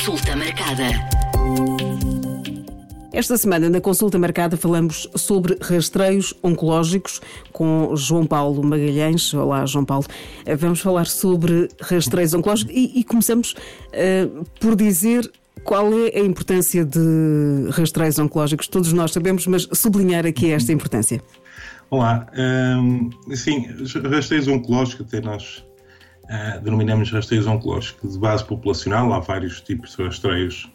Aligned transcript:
Consulta 0.00 0.34
marcada. 0.34 0.86
Esta 3.12 3.36
semana, 3.36 3.68
na 3.68 3.82
consulta 3.82 4.18
marcada, 4.18 4.56
falamos 4.56 5.06
sobre 5.14 5.58
rastreios 5.60 6.32
oncológicos 6.42 7.20
com 7.52 7.94
João 7.94 8.24
Paulo 8.24 8.62
Magalhães. 8.64 9.34
Olá, 9.34 9.66
João 9.66 9.84
Paulo. 9.84 10.06
Vamos 10.58 10.80
falar 10.80 11.06
sobre 11.06 11.68
rastreios 11.82 12.32
oncológicos 12.32 12.74
e, 12.74 13.00
e 13.00 13.04
começamos 13.04 13.52
uh, 13.52 14.42
por 14.58 14.74
dizer 14.74 15.30
qual 15.64 15.92
é 15.92 16.18
a 16.18 16.24
importância 16.24 16.82
de 16.82 17.68
rastreios 17.70 18.18
oncológicos. 18.18 18.68
Todos 18.68 18.94
nós 18.94 19.12
sabemos, 19.12 19.46
mas 19.46 19.68
sublinhar 19.74 20.24
aqui 20.24 20.50
esta 20.50 20.72
importância. 20.72 21.22
Olá. 21.90 22.26
Um, 22.38 23.10
sim, 23.36 23.66
rastreios 24.10 24.48
oncológicos, 24.48 25.06
até 25.06 25.20
nós 25.20 25.62
uh, 26.30 26.60
denominamos 26.62 27.10
rastreios 27.10 27.46
oncológicos 27.46 28.12
de 28.12 28.18
base 28.18 28.44
populacional. 28.44 29.12
Há 29.12 29.20
vários 29.20 29.60
tipos 29.60 29.96
de 29.96 30.02
rastreios 30.02 30.70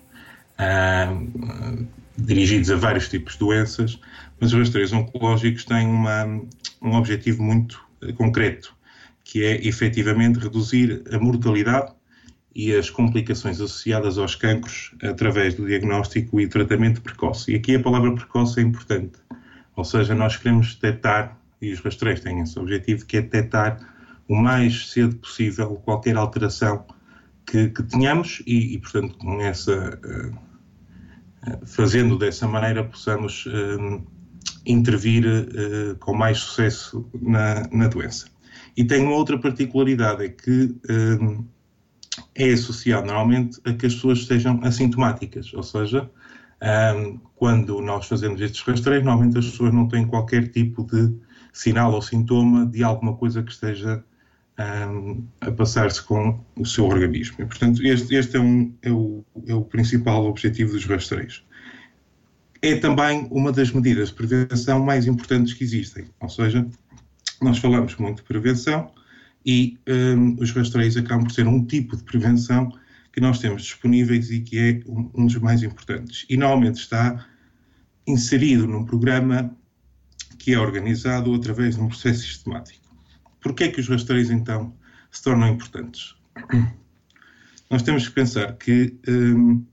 uh, 0.59 1.87
dirigidos 2.17 2.69
a 2.69 2.75
vários 2.75 3.09
tipos 3.09 3.33
de 3.33 3.39
doenças, 3.39 3.99
mas 4.39 4.53
os 4.53 4.59
rastreios 4.59 4.93
oncológicos 4.93 5.65
têm 5.65 5.87
uma, 5.87 6.25
um 6.81 6.95
objetivo 6.95 7.41
muito 7.41 7.81
uh, 8.03 8.13
concreto, 8.13 8.75
que 9.23 9.43
é 9.43 9.67
efetivamente 9.67 10.39
reduzir 10.39 11.03
a 11.11 11.17
mortalidade 11.17 11.91
e 12.53 12.73
as 12.73 12.89
complicações 12.89 13.59
associadas 13.59 14.17
aos 14.17 14.35
cancros 14.35 14.93
através 15.01 15.55
do 15.55 15.65
diagnóstico 15.65 16.39
e 16.39 16.47
tratamento 16.47 17.01
precoce. 17.01 17.51
E 17.51 17.55
aqui 17.55 17.75
a 17.75 17.79
palavra 17.81 18.13
precoce 18.13 18.59
é 18.59 18.63
importante 18.63 19.25
ou 19.75 19.83
seja, 19.83 20.15
nós 20.15 20.37
queremos 20.37 20.75
detectar, 20.75 21.37
e 21.61 21.71
os 21.71 21.79
rastreios 21.79 22.21
têm 22.21 22.39
esse 22.39 22.57
objetivo, 22.57 23.05
que 23.05 23.17
é 23.17 23.21
detectar 23.21 23.94
o 24.27 24.35
mais 24.35 24.89
cedo 24.89 25.15
possível 25.17 25.75
qualquer 25.83 26.15
alteração 26.15 26.85
que, 27.45 27.69
que 27.69 27.83
tenhamos 27.83 28.41
e, 28.45 28.73
e, 28.73 28.79
portanto, 28.79 29.17
com 29.17 29.39
essa, 29.39 29.99
uh, 30.03 31.65
fazendo 31.65 32.17
dessa 32.17 32.47
maneira, 32.47 32.83
possamos 32.83 33.45
uh, 33.45 34.03
intervir 34.65 35.25
uh, 35.25 35.95
com 35.99 36.13
mais 36.15 36.39
sucesso 36.39 37.07
na, 37.21 37.67
na, 37.71 37.87
doença. 37.87 38.27
E 38.75 38.83
tem 38.83 39.03
uma 39.03 39.15
outra 39.15 39.39
particularidade, 39.39 40.25
é 40.25 40.29
que 40.29 40.75
é 42.33 42.51
associado 42.51 43.07
normalmente 43.07 43.59
a 43.63 43.73
que 43.73 43.85
as 43.85 43.93
pessoas 43.95 44.25
sejam 44.25 44.59
assintomáticas, 44.63 45.53
ou 45.53 45.63
seja, 45.63 46.09
quando 47.35 47.81
nós 47.81 48.05
fazemos 48.07 48.41
estes 48.41 48.61
rastreios, 48.61 49.05
normalmente 49.05 49.37
as 49.37 49.45
pessoas 49.45 49.73
não 49.73 49.87
têm 49.87 50.05
qualquer 50.05 50.49
tipo 50.49 50.83
de 50.83 51.13
sinal 51.53 51.93
ou 51.93 52.01
sintoma 52.01 52.65
de 52.65 52.83
alguma 52.83 53.15
coisa 53.15 53.41
que 53.41 53.51
esteja 53.51 54.03
um, 54.59 55.25
a 55.41 55.51
passar-se 55.51 56.01
com 56.01 56.39
o 56.55 56.65
seu 56.65 56.85
organismo. 56.85 57.35
E, 57.39 57.45
portanto, 57.45 57.85
este, 57.85 58.15
este 58.15 58.37
é, 58.37 58.39
um, 58.39 58.73
é, 58.81 58.91
o, 58.91 59.25
é 59.47 59.53
o 59.53 59.61
principal 59.61 60.25
objetivo 60.25 60.71
dos 60.71 60.85
rastreios. 60.85 61.45
É 62.61 62.75
também 62.77 63.27
uma 63.31 63.51
das 63.51 63.71
medidas 63.71 64.09
de 64.09 64.15
prevenção 64.15 64.79
mais 64.79 65.05
importantes 65.05 65.53
que 65.53 65.63
existem, 65.63 66.05
ou 66.19 66.29
seja, 66.29 66.65
nós 67.41 67.57
falamos 67.57 67.95
muito 67.97 68.17
de 68.17 68.23
prevenção 68.23 68.91
e 69.45 69.77
um, 69.87 70.41
os 70.41 70.51
rastreios 70.51 70.97
acabam 70.97 71.25
por 71.25 71.33
ser 71.33 71.47
um 71.47 71.63
tipo 71.63 71.95
de 71.95 72.03
prevenção 72.03 72.71
que 73.13 73.21
nós 73.21 73.39
temos 73.39 73.61
disponíveis 73.61 74.31
e 74.31 74.39
que 74.41 74.57
é 74.57 74.81
um, 74.89 75.11
um 75.13 75.25
dos 75.25 75.35
mais 75.35 75.61
importantes. 75.63 76.25
E 76.29 76.35
normalmente 76.35 76.79
está 76.79 77.25
inserido 78.07 78.67
num 78.67 78.85
programa 78.85 79.55
que 80.39 80.53
é 80.53 80.59
organizado 80.59 81.33
através 81.33 81.75
de 81.75 81.81
um 81.81 81.87
processo 81.87 82.21
sistemático. 82.21 82.84
Porquê 83.45 83.65
é 83.65 83.71
que 83.71 83.79
os 83.79 83.87
rastreios, 83.87 84.31
então, 84.31 84.73
se 85.11 85.21
tornam 85.21 85.49
importantes? 85.49 86.15
Nós 87.69 87.83
temos 87.83 88.07
que 88.07 88.15
pensar 88.15 88.53
que, 88.53 88.97
um, 89.07 89.63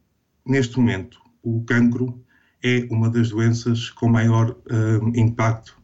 neste 0.44 0.78
momento, 0.78 1.18
o 1.42 1.64
cancro 1.64 2.22
é 2.62 2.86
uma 2.90 3.08
das 3.08 3.30
doenças 3.30 3.88
com 3.88 4.10
maior 4.10 4.54
um, 4.70 5.18
impacto 5.18 5.74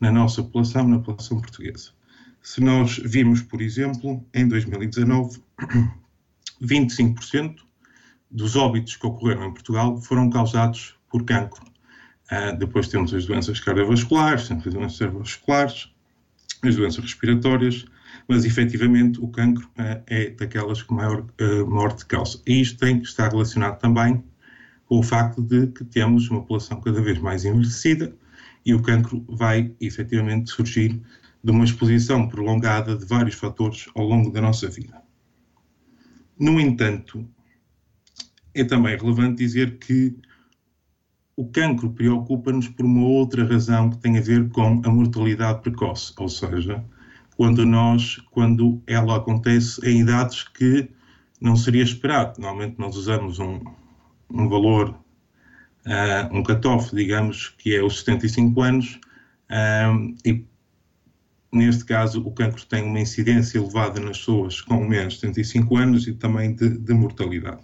na 0.00 0.10
nossa 0.10 0.42
população, 0.42 0.88
na 0.88 0.98
população 0.98 1.40
portuguesa. 1.40 1.90
Se 2.42 2.60
nós 2.60 2.98
vimos, 3.04 3.42
por 3.42 3.62
exemplo, 3.62 4.26
em 4.34 4.48
2019, 4.48 5.40
25% 6.60 7.58
dos 8.28 8.56
óbitos 8.56 8.96
que 8.96 9.06
ocorreram 9.06 9.46
em 9.46 9.52
Portugal 9.52 10.02
foram 10.02 10.28
causados 10.30 10.96
por 11.08 11.24
cancro. 11.24 11.64
Uh, 12.28 12.58
depois 12.58 12.88
temos 12.88 13.14
as 13.14 13.24
doenças 13.24 13.60
cardiovasculares, 13.60 14.48
temos 14.48 14.66
as 14.66 14.74
doenças 14.74 14.98
cerebrovasculares, 14.98 15.94
as 16.68 16.76
doenças 16.76 17.02
respiratórias, 17.02 17.84
mas 18.28 18.44
efetivamente 18.44 19.20
o 19.20 19.28
cancro 19.28 19.66
uh, 19.78 20.02
é 20.06 20.30
daquelas 20.30 20.82
com 20.82 20.94
maior 20.94 21.20
uh, 21.20 21.66
morte 21.68 22.04
causa. 22.06 22.40
E 22.46 22.60
isto 22.60 22.78
tem 22.78 23.00
que 23.00 23.06
estar 23.06 23.30
relacionado 23.30 23.78
também 23.78 24.22
com 24.86 24.98
o 24.98 25.02
facto 25.02 25.42
de 25.42 25.66
que 25.68 25.84
temos 25.84 26.30
uma 26.30 26.40
população 26.40 26.80
cada 26.80 27.00
vez 27.00 27.18
mais 27.18 27.44
envelhecida 27.44 28.14
e 28.64 28.74
o 28.74 28.82
cancro 28.82 29.24
vai 29.28 29.72
efetivamente 29.80 30.50
surgir 30.50 31.00
de 31.42 31.50
uma 31.50 31.64
exposição 31.64 32.28
prolongada 32.28 32.96
de 32.96 33.04
vários 33.04 33.36
fatores 33.36 33.86
ao 33.94 34.04
longo 34.04 34.30
da 34.30 34.40
nossa 34.40 34.68
vida. 34.68 35.00
No 36.38 36.60
entanto, 36.60 37.28
é 38.54 38.64
também 38.64 38.96
relevante 38.96 39.36
dizer 39.36 39.78
que 39.78 40.16
o 41.36 41.46
cancro 41.48 41.90
preocupa-nos 41.90 42.68
por 42.68 42.86
uma 42.86 43.06
outra 43.06 43.44
razão 43.44 43.90
que 43.90 43.98
tem 43.98 44.18
a 44.18 44.20
ver 44.20 44.48
com 44.48 44.80
a 44.84 44.90
mortalidade 44.90 45.60
precoce, 45.60 46.12
ou 46.18 46.28
seja, 46.28 46.82
quando 47.36 47.66
nós, 47.66 48.16
quando 48.30 48.82
ela 48.86 49.16
acontece 49.16 49.80
em 49.86 50.00
idades 50.00 50.44
que 50.44 50.88
não 51.40 51.54
seria 51.54 51.82
esperado. 51.82 52.40
Normalmente 52.40 52.78
nós 52.78 52.96
usamos 52.96 53.38
um, 53.38 53.60
um 54.30 54.48
valor, 54.48 54.90
uh, 55.86 56.34
um 56.34 56.42
cutoff, 56.42 56.96
digamos, 56.96 57.50
que 57.58 57.76
é 57.76 57.82
os 57.82 57.98
75 57.98 58.62
anos, 58.62 59.00
uh, 59.50 60.14
e 60.24 60.44
Neste 61.52 61.86
caso, 61.86 62.20
o 62.20 62.30
cancro 62.32 62.66
tem 62.66 62.82
uma 62.82 63.00
incidência 63.00 63.58
elevada 63.58 63.98
nas 63.98 64.18
pessoas 64.18 64.60
com 64.60 64.86
menos 64.86 65.14
de 65.14 65.20
75 65.20 65.76
anos 65.76 66.06
e 66.06 66.12
também 66.12 66.54
de, 66.54 66.68
de 66.68 66.92
mortalidade. 66.92 67.62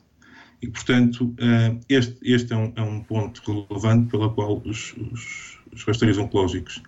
E, 0.62 0.68
portanto, 0.68 1.24
uh, 1.24 1.80
este, 1.88 2.16
este 2.22 2.52
é, 2.52 2.56
um, 2.56 2.72
é, 2.76 2.82
um, 2.82 3.00
ponto 3.00 3.42
relevante 3.68 4.10
pela 4.10 4.30
qual 4.30 4.62
os, 4.64 4.94
os, 5.12 5.58
os 5.72 5.82
rastreios 5.84 6.18
oncológicos 6.18 6.80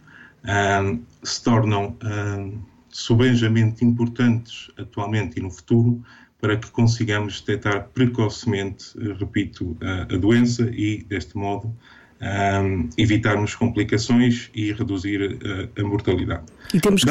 uh, 0.44 1.02
se 1.24 1.42
tornam 1.42 1.96
uh, 2.04 2.58
subejamente 2.88 3.84
importantes 3.84 4.70
atualmente 4.78 5.40
e 5.40 5.42
no 5.42 5.50
futuro 5.50 6.00
para 6.40 6.56
que 6.56 6.70
consigamos 6.70 7.40
detectar 7.40 7.88
precocemente, 7.94 8.92
repito, 9.18 9.74
a 9.80 10.16
doença 10.18 10.70
e, 10.74 11.02
deste 11.04 11.38
modo, 11.38 11.74
um, 12.20 12.88
evitarmos 12.98 13.54
complicações 13.54 14.50
e 14.54 14.70
reduzir 14.70 15.38
a, 15.42 15.80
a 15.80 15.84
mortalidade. 15.84 16.44
E 16.74 16.80
temos. 16.80 17.02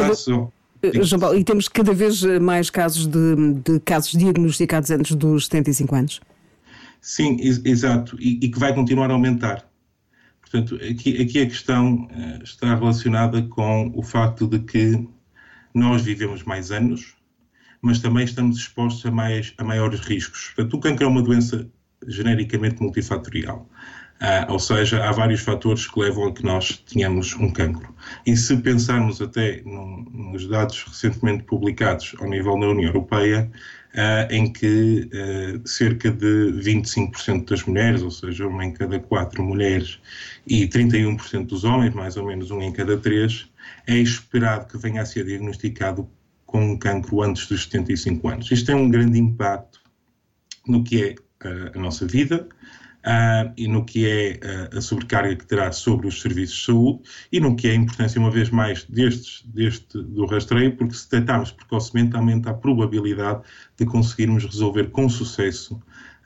Eh, 0.84 1.03
João 1.03 1.19
Paulo, 1.19 1.40
e 1.40 1.44
temos 1.44 1.68
cada 1.68 1.94
vez 1.94 2.22
mais 2.41 2.69
casos 2.69 3.07
de, 3.07 3.35
de, 3.66 3.79
casos 3.79 4.12
diagnosticados 4.12 4.91
antes 4.91 5.16
dos 5.16 5.46
75 5.46 5.96
anos? 5.96 6.22
Sim, 7.03 7.36
ex 7.41 7.62
exato, 7.66 8.16
e, 8.18 8.40
e, 8.41 8.50
que 8.50 8.58
vai 8.58 8.74
continuar 8.74 9.12
a 9.12 9.14
aumentar. 9.14 9.69
Portanto, 10.40 10.75
aqui, 10.75 11.22
aqui 11.22 11.41
a 11.41 11.46
questão 11.46 12.06
uh, 12.06 12.41
está 12.41 12.74
relacionada 12.74 13.41
com 13.41 13.91
o 13.94 14.02
facto 14.02 14.47
de 14.47 14.59
que 14.59 15.06
nós 15.74 16.02
vivemos 16.02 16.44
mais 16.44 16.72
anos, 16.72 17.18
mas 17.81 18.00
também 18.00 18.24
estamos 18.24 18.58
expostos 18.58 19.06
a, 19.06 19.12
mais, 19.12 19.53
a 19.58 19.66
maiores 19.66 20.00
riscos. 20.00 20.53
Portanto, 20.56 20.78
o 20.78 20.80
cancro 20.80 21.03
é 21.03 21.08
uma 21.09 21.22
doença 21.22 21.69
genericamente 22.08 22.81
multifatorial. 22.81 23.70
Uh, 24.22 24.53
ou 24.53 24.59
seja, 24.59 25.03
há 25.03 25.12
vários 25.12 25.41
fatores 25.41 25.85
que 25.85 26.00
levam 26.00 26.30
a 26.30 26.34
que 26.34 26.46
nós 26.46 26.78
tenhamos 26.90 27.35
um 27.35 27.52
cancro. 27.52 27.94
E 28.25 28.38
se 28.38 28.56
pensarmos 28.56 29.22
até 29.22 29.62
nos 29.66 30.47
dados 30.47 30.85
recentemente 30.88 31.44
publicados 31.44 32.16
ao 32.22 32.30
nível 32.30 32.58
da 32.58 32.70
União 32.70 32.88
Europeia, 32.88 33.52
em 34.30 34.52
que 34.52 35.08
uh, 35.14 35.68
cerca 35.68 36.12
de 36.12 36.52
25% 36.53 37.47
das 37.47 37.64
mulheres, 37.64 38.02
ou 38.02 38.09
seja, 38.09 38.47
uma 38.47 38.66
em 38.66 38.72
cada 38.72 39.00
quatro 39.00 39.44
mulheres, 39.44 40.00
e 40.47 40.67
31% 40.67 41.46
dos 41.46 41.64
homens, 41.64 41.94
mais 41.94 42.17
ou 42.17 42.26
menos 42.26 42.50
um 42.50 42.62
em 42.62 42.72
cada 42.72 42.97
três, 42.97 43.47
é 43.85 43.96
esperado 43.96 44.66
que 44.66 44.78
venha 44.78 45.02
a 45.02 45.06
ser 45.06 45.26
diagnosticado 45.26 46.09
com 46.46 46.72
um 46.72 46.78
cancro 46.78 47.22
antes 47.22 47.47
dos 47.47 47.64
75 47.64 48.28
anos. 48.28 48.52
Isto 48.52 48.67
tem 48.67 48.76
um 48.76 48.90
grande 48.90 49.20
impacto 49.20 49.79
no 50.67 50.84
que 50.84 51.03
é 51.03 51.16
a 51.76 51.79
nossa 51.79 52.08
vida, 52.08 52.47
uh, 53.03 53.52
e 53.58 53.67
no 53.67 53.85
que 53.85 54.08
é 54.08 54.40
uh, 54.73 54.78
a 54.78 54.82
sobrecarga 54.82 55.35
que 55.35 55.46
terá 55.46 55.72
sobre 55.72 56.08
os 56.08 56.22
serviços 56.22 56.58
de 56.58 56.66
saúde 56.66 57.00
e 57.32 57.40
no 57.40 57.55
que 57.55 57.67
é 57.67 57.72
a 57.72 57.76
importância, 57.76 58.20
uma 58.20 58.32
vez 58.32 58.50
mais, 58.50 58.84
destes, 58.85 59.44
deste, 59.46 60.02
do 60.02 60.26
rastreio, 60.26 60.76
porque 60.76 60.96
se 60.96 61.09
detectarmos 61.09 61.52
precocemente, 61.52 62.16
aumenta 62.16 62.50
a 62.50 62.53
probabilidade 62.53 63.41
de 63.78 63.85
conseguirmos 63.85 64.46
resolver 64.46 64.90
com 64.91 65.09
sucesso 65.09 65.76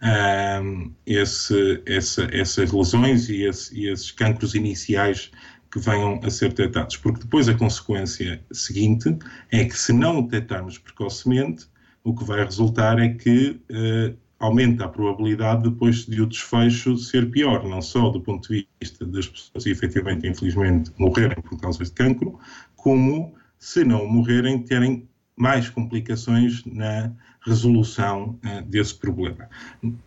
uh, 0.01 0.91
esse, 1.06 1.81
essa, 1.85 2.27
essas 2.31 2.71
lesões 2.71 3.29
e, 3.29 3.44
esse, 3.44 3.77
e 3.77 3.89
esses 3.89 4.12
cancros 4.12 4.56
iniciais 4.56 5.31
que 5.71 5.79
venham 5.79 6.19
a 6.24 6.29
ser 6.29 6.50
detectados, 6.50 6.95
porque 6.95 7.19
depois 7.19 7.50
a 7.50 7.53
consequência 7.53 8.41
seguinte 8.51 9.18
é 9.51 9.65
que 9.65 9.77
se 9.77 9.91
não 9.91 10.21
detectarmos 10.21 10.77
precocemente, 10.77 11.68
o 12.03 12.15
que 12.15 12.24
vai 12.24 12.44
resultar 12.44 12.97
é 13.00 13.09
que 13.09 13.59
uh, 13.69 14.18
aumenta 14.39 14.86
a 14.86 14.88
probabilidade 14.88 15.69
depois 15.69 16.06
de 16.06 16.22
o 16.22 16.28
desfecho 16.28 16.95
ser 16.98 17.30
pior, 17.31 17.68
não 17.68 17.81
só 17.81 18.10
do 18.10 18.22
ponto 18.22 18.48
de 18.50 18.68
vista 18.80 19.06
das 19.06 19.28
pessoas 19.28 19.66
efetivamente, 19.66 20.28
infelizmente, 20.28 20.92
morrerem 20.98 21.42
por 21.42 21.60
causa 21.60 21.84
de 21.84 21.92
cancro, 21.92 22.39
como, 22.75 23.34
se 23.57 23.84
não 23.84 24.07
morrerem, 24.07 24.62
terem 24.63 25.07
mais 25.36 25.69
complicações 25.69 26.63
na 26.66 27.12
resolução 27.42 28.39
uh, 28.44 28.62
desse 28.63 28.95
problema. 28.95 29.50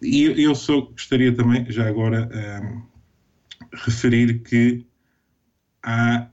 E 0.03 0.25
eu 0.25 0.55
só 0.55 0.81
gostaria 0.81 1.35
também, 1.35 1.71
já 1.71 1.89
agora, 1.89 2.29
uh, 2.29 2.83
referir 3.73 4.41
que 4.41 4.85
há 5.83 6.29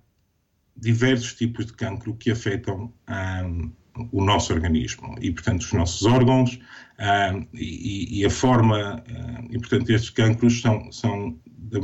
diversos 0.76 1.34
tipos 1.34 1.66
de 1.66 1.74
cancro 1.74 2.16
que 2.16 2.32
afetam 2.32 2.94
um, 3.10 3.72
o 4.12 4.24
nosso 4.24 4.54
organismo 4.54 5.16
e, 5.20 5.32
portanto, 5.32 5.62
os 5.62 5.74
nossos 5.74 6.06
órgãos 6.06 6.60
um, 7.00 7.48
e, 7.54 8.20
e, 8.20 8.26
a 8.26 8.30
forma, 8.30 9.04
um, 9.10 9.48
e, 9.50 9.60
portanto, 9.60 9.90
estes 9.90 10.10
cancros 10.10 10.62
são, 10.62 10.92
são 10.92 11.38
de, 11.48 11.80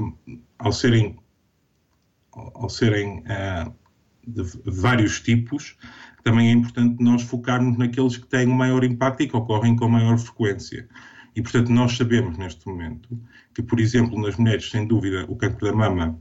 ao 0.59 0.71
serem, 0.71 1.17
ao 2.31 2.69
serem 2.69 3.19
uh, 3.19 3.73
de 4.25 4.43
vários 4.65 5.21
tipos, 5.21 5.77
também 6.23 6.49
é 6.49 6.51
importante 6.51 7.03
nós 7.03 7.21
focarmos 7.21 7.77
naqueles 7.77 8.17
que 8.17 8.27
têm 8.27 8.47
o 8.47 8.55
maior 8.55 8.83
impacto 8.83 9.21
e 9.21 9.27
que 9.27 9.35
ocorrem 9.35 9.75
com 9.75 9.89
maior 9.89 10.17
frequência. 10.17 10.87
E, 11.35 11.41
portanto, 11.41 11.69
nós 11.69 11.97
sabemos 11.97 12.37
neste 12.37 12.65
momento 12.67 13.19
que, 13.53 13.61
por 13.61 13.79
exemplo, 13.79 14.19
nas 14.21 14.37
mulheres, 14.37 14.69
sem 14.69 14.87
dúvida, 14.87 15.25
o 15.27 15.35
cancro 15.35 15.67
da 15.67 15.73
mama 15.73 16.19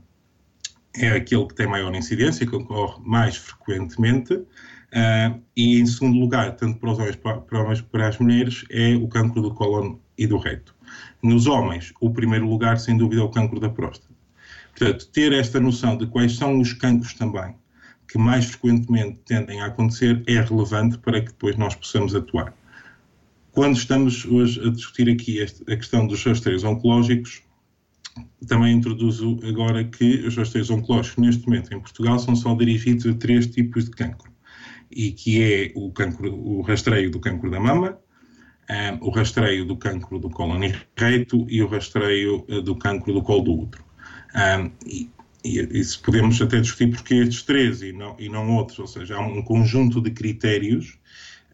é 0.95 1.09
aquele 1.09 1.47
que 1.47 1.55
tem 1.55 1.67
maior 1.67 1.93
incidência, 1.95 2.45
que 2.45 2.55
ocorre 2.55 3.01
mais 3.03 3.37
frequentemente, 3.37 4.43
uh, 4.93 5.41
e 5.55 5.79
em 5.79 5.85
segundo 5.85 6.19
lugar, 6.19 6.55
tanto 6.55 6.79
para 6.79 6.91
os 6.91 6.99
homens 6.99 7.15
para, 7.15 7.41
para, 7.41 7.83
para 7.83 8.07
as 8.07 8.17
mulheres, 8.19 8.63
é 8.69 8.95
o 8.95 9.07
cancro 9.07 9.41
do 9.41 9.53
cólon 9.53 9.97
e 10.17 10.27
do 10.27 10.37
reto. 10.37 10.75
Nos 11.21 11.47
homens, 11.47 11.93
o 11.99 12.11
primeiro 12.11 12.47
lugar, 12.47 12.77
sem 12.77 12.95
dúvida, 12.95 13.21
é 13.21 13.25
o 13.25 13.29
cancro 13.29 13.59
da 13.59 13.69
próstata. 13.69 14.13
Portanto, 14.77 15.07
ter 15.11 15.33
esta 15.33 15.59
noção 15.59 15.97
de 15.97 16.07
quais 16.07 16.35
são 16.35 16.59
os 16.59 16.73
cancros 16.73 17.13
também 17.13 17.55
que 18.07 18.17
mais 18.17 18.45
frequentemente 18.45 19.19
tendem 19.25 19.61
a 19.61 19.67
acontecer 19.67 20.21
é 20.27 20.39
relevante 20.39 20.97
para 20.99 21.19
que 21.21 21.29
depois 21.29 21.55
nós 21.57 21.73
possamos 21.73 22.13
atuar. 22.13 22.53
Quando 23.51 23.75
estamos 23.75 24.25
hoje 24.25 24.59
a 24.65 24.69
discutir 24.69 25.09
aqui 25.09 25.41
a 25.41 25.75
questão 25.75 26.05
dos 26.05 26.23
rastreios 26.23 26.63
oncológicos, 26.63 27.41
também 28.47 28.75
introduzo 28.75 29.39
agora 29.47 29.83
que 29.83 30.27
os 30.27 30.35
rastreios 30.35 30.69
oncológicos 30.69 31.23
neste 31.23 31.47
momento 31.47 31.73
em 31.73 31.79
Portugal 31.79 32.19
são 32.19 32.35
só 32.35 32.53
dirigidos 32.53 33.05
a 33.07 33.13
três 33.13 33.47
tipos 33.47 33.85
de 33.85 33.91
cancro 33.91 34.32
e 34.95 35.11
que 35.11 35.41
é 35.41 35.71
o, 35.75 35.91
cancro, 35.91 36.33
o 36.33 36.61
rastreio 36.61 37.09
do 37.09 37.19
cancro 37.19 37.49
da 37.49 37.59
mama, 37.59 37.97
um, 38.69 39.07
o 39.07 39.09
rastreio 39.09 39.65
do 39.65 39.75
cancro 39.75 40.19
do 40.19 40.29
colo 40.29 40.57
reto 40.97 41.45
e 41.49 41.61
o 41.61 41.67
rastreio 41.67 42.45
uh, 42.49 42.61
do 42.61 42.75
cancro 42.75 43.13
do 43.13 43.21
colo 43.21 43.41
do 43.41 43.53
útero. 43.53 43.83
Um, 44.35 44.71
e, 44.85 45.09
e 45.45 45.83
podemos 46.01 46.41
até 46.41 46.61
discutir 46.61 46.89
porque 46.89 47.15
estes 47.15 47.43
três 47.43 47.81
e 47.81 47.91
não, 47.91 48.15
e 48.17 48.29
não 48.29 48.55
outros, 48.55 48.79
ou 48.79 48.87
seja, 48.87 49.17
há 49.17 49.19
um 49.19 49.41
conjunto 49.41 50.01
de 50.01 50.11
critérios 50.11 50.97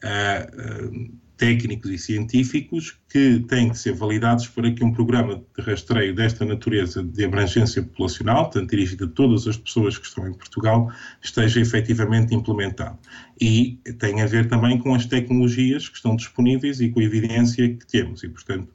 uh, 0.04 0.86
uh, 0.86 1.12
técnicos 1.40 1.90
e 1.90 1.98
científicos 1.98 3.00
que 3.08 3.40
têm 3.48 3.70
que 3.70 3.78
ser 3.78 3.94
validados 3.94 4.46
para 4.48 4.70
que 4.72 4.84
um 4.84 4.92
programa 4.92 5.42
de 5.58 5.64
rastreio 5.64 6.14
desta 6.14 6.44
natureza 6.44 7.02
de 7.02 7.24
abrangência 7.24 7.82
populacional, 7.82 8.50
tanto 8.50 8.70
dirigido 8.70 9.06
a 9.06 9.08
todas 9.08 9.48
as 9.48 9.56
pessoas 9.56 9.98
que 9.98 10.06
estão 10.06 10.28
em 10.28 10.34
Portugal, 10.34 10.92
esteja 11.24 11.62
efetivamente 11.62 12.36
implementado. 12.36 13.00
E 13.40 13.80
tem 13.98 14.22
a 14.22 14.26
ver 14.26 14.50
também 14.50 14.78
com 14.78 14.94
as 14.94 15.06
tecnologias 15.06 15.88
que 15.88 15.96
estão 15.96 16.14
disponíveis 16.14 16.82
e 16.82 16.90
com 16.90 17.00
a 17.00 17.04
evidência 17.04 17.70
que 17.70 17.88
temos. 17.88 18.22
E, 18.22 18.28
portanto, 18.28 18.68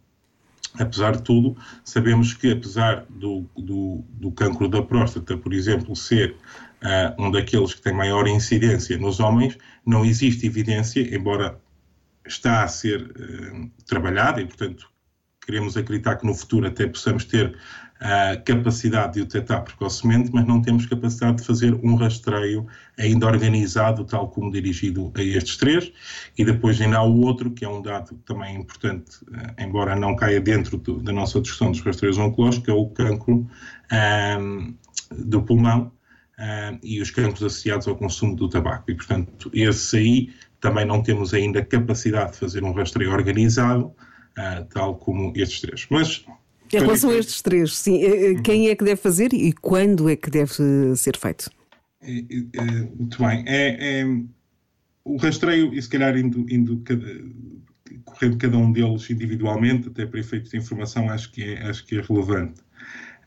apesar 0.78 1.16
de 1.16 1.22
tudo, 1.22 1.54
sabemos 1.84 2.32
que 2.32 2.50
apesar 2.50 3.04
do, 3.10 3.44
do, 3.54 4.02
do 4.12 4.32
cancro 4.32 4.68
da 4.70 4.82
próstata, 4.82 5.36
por 5.36 5.52
exemplo, 5.52 5.94
ser 5.94 6.34
uh, 6.82 7.22
um 7.22 7.30
daqueles 7.30 7.74
que 7.74 7.82
tem 7.82 7.92
maior 7.92 8.26
incidência 8.26 8.96
nos 8.96 9.20
homens, 9.20 9.58
não 9.84 10.02
existe 10.02 10.46
evidência, 10.46 11.14
embora 11.14 11.62
está 12.26 12.62
a 12.62 12.68
ser 12.68 13.02
uh, 13.02 13.70
trabalhada 13.86 14.40
e, 14.40 14.46
portanto, 14.46 14.88
queremos 15.44 15.76
acreditar 15.76 16.16
que 16.16 16.26
no 16.26 16.34
futuro 16.34 16.66
até 16.66 16.86
possamos 16.86 17.24
ter 17.24 17.56
a 18.00 18.36
capacidade 18.36 19.14
de 19.14 19.20
o 19.22 19.24
detectar 19.24 19.62
precocemente, 19.62 20.30
mas 20.32 20.46
não 20.46 20.60
temos 20.60 20.84
capacidade 20.84 21.38
de 21.38 21.46
fazer 21.46 21.74
um 21.82 21.94
rastreio 21.94 22.66
ainda 22.98 23.26
organizado, 23.26 24.04
tal 24.04 24.28
como 24.28 24.50
dirigido 24.50 25.12
a 25.16 25.22
estes 25.22 25.56
três. 25.56 25.92
E 26.36 26.44
depois 26.44 26.80
ainda 26.80 26.98
há 26.98 27.02
o 27.02 27.20
outro, 27.20 27.50
que 27.50 27.64
é 27.64 27.68
um 27.68 27.80
dado 27.80 28.14
também 28.26 28.56
importante, 28.56 29.22
uh, 29.24 29.62
embora 29.62 29.94
não 29.96 30.16
caia 30.16 30.40
dentro 30.40 30.76
do, 30.76 31.00
da 31.00 31.12
nossa 31.12 31.40
discussão 31.40 31.70
dos 31.70 31.80
rastreios 31.80 32.18
oncológicos, 32.18 32.64
que 32.64 32.70
é 32.70 32.74
o 32.74 32.88
cancro 32.88 33.48
do 35.10 35.42
pulmão. 35.42 35.92
E 36.82 37.00
os 37.00 37.12
cancros 37.12 37.44
associados 37.44 37.86
ao 37.86 37.94
consumo 37.94 38.34
do 38.34 38.48
tabaco. 38.48 38.90
E, 38.90 38.94
portanto, 38.96 39.48
esse 39.54 39.96
aí 39.96 40.34
também 40.64 40.86
não 40.86 41.02
temos 41.02 41.34
ainda 41.34 41.62
capacidade 41.62 42.32
de 42.32 42.38
fazer 42.38 42.64
um 42.64 42.72
rastreio 42.72 43.12
organizado, 43.12 43.88
uh, 43.88 44.64
tal 44.72 44.96
como 44.96 45.30
estes 45.36 45.60
três. 45.60 45.86
Mas. 45.90 46.24
Em 46.72 46.78
relação 46.78 47.10
a 47.10 47.16
estes 47.18 47.42
três, 47.42 47.76
sim, 47.76 48.02
eh, 48.02 48.30
eh, 48.30 48.34
quem 48.42 48.68
é 48.68 48.74
que 48.74 48.82
deve 48.82 48.96
fazer 48.96 49.34
e 49.34 49.52
quando 49.52 50.08
é 50.08 50.16
que 50.16 50.30
deve 50.30 50.52
ser 50.96 51.18
feito? 51.18 51.50
Muito 52.98 53.22
bem. 53.22 53.44
É, 53.46 54.00
é, 54.00 54.06
o 55.04 55.16
rastreio, 55.18 55.72
e 55.74 55.80
se 55.80 55.88
calhar 55.88 56.16
indo, 56.16 56.46
indo 56.50 56.78
cada, 56.78 57.06
correndo 58.06 58.38
cada 58.38 58.56
um 58.56 58.72
deles 58.72 59.08
individualmente, 59.10 59.88
até 59.88 60.06
para 60.06 60.18
efeitos 60.18 60.50
de 60.50 60.56
informação, 60.56 61.10
acho 61.10 61.30
que 61.30 61.44
é, 61.44 61.62
acho 61.68 61.84
que 61.84 61.98
é 61.98 62.00
relevante. 62.00 62.62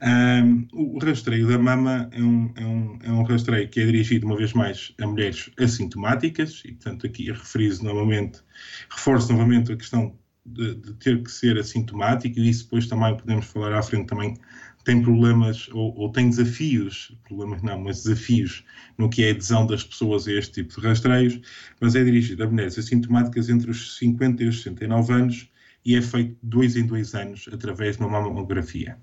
Um, 0.02 0.68
o 0.74 1.00
rastreio 1.00 1.48
da 1.48 1.58
mama 1.58 2.08
é 2.12 2.22
um, 2.22 2.54
é, 2.56 2.66
um, 2.66 3.00
é 3.04 3.12
um 3.12 3.24
rastreio 3.24 3.68
que 3.68 3.80
é 3.80 3.86
dirigido, 3.86 4.28
uma 4.28 4.38
vez 4.38 4.54
mais, 4.54 4.94
a 5.02 5.08
mulheres 5.08 5.50
assintomáticas, 5.58 6.62
e 6.66 6.74
portanto 6.74 7.08
aqui 7.08 7.32
referi 7.32 7.70
novamente, 7.82 8.42
reforço 8.90 9.32
novamente 9.34 9.72
a 9.72 9.76
questão 9.76 10.16
de, 10.46 10.76
de, 10.76 10.94
ter 10.94 11.24
que 11.24 11.32
ser 11.32 11.58
assintomático, 11.58 12.40
e 12.40 12.50
isso 12.50 12.66
depois 12.66 12.88
também 12.88 13.18
podemos 13.18 13.46
falar 13.48 13.74
à 13.74 13.82
frente 13.82 14.08
também, 14.08 14.38
tem 14.84 15.02
problemas 15.02 15.68
ou, 15.74 15.94
ou 15.98 16.12
tem 16.12 16.30
desafios, 16.30 17.14
problemas 17.28 17.62
não, 17.62 17.80
mas 17.80 18.04
desafios 18.04 18.64
no 18.98 19.10
que 19.10 19.24
é 19.24 19.30
a 19.30 19.32
adesão 19.32 19.68
das 19.68 19.84
pessoas 19.84 20.28
a 20.28 20.32
este 20.32 20.64
tipo 20.64 20.80
de 20.80 20.88
rastreios, 20.88 21.42
mas 21.82 21.96
é 21.96 22.04
dirigido 22.04 22.44
a 22.44 22.48
mulheres 22.48 22.78
assintomáticas 22.78 23.50
entre 23.50 23.70
os 23.70 23.98
50 23.98 24.44
e 24.44 24.48
os 24.48 24.64
69 24.64 25.14
anos 25.14 25.50
e 25.84 25.96
é 25.96 26.02
feito 26.02 26.38
dois 26.42 26.78
em 26.78 26.86
dois 26.86 27.14
anos 27.16 27.50
através 27.52 27.98
de 27.98 28.04
uma 28.04 28.22
mamografia. 28.22 28.98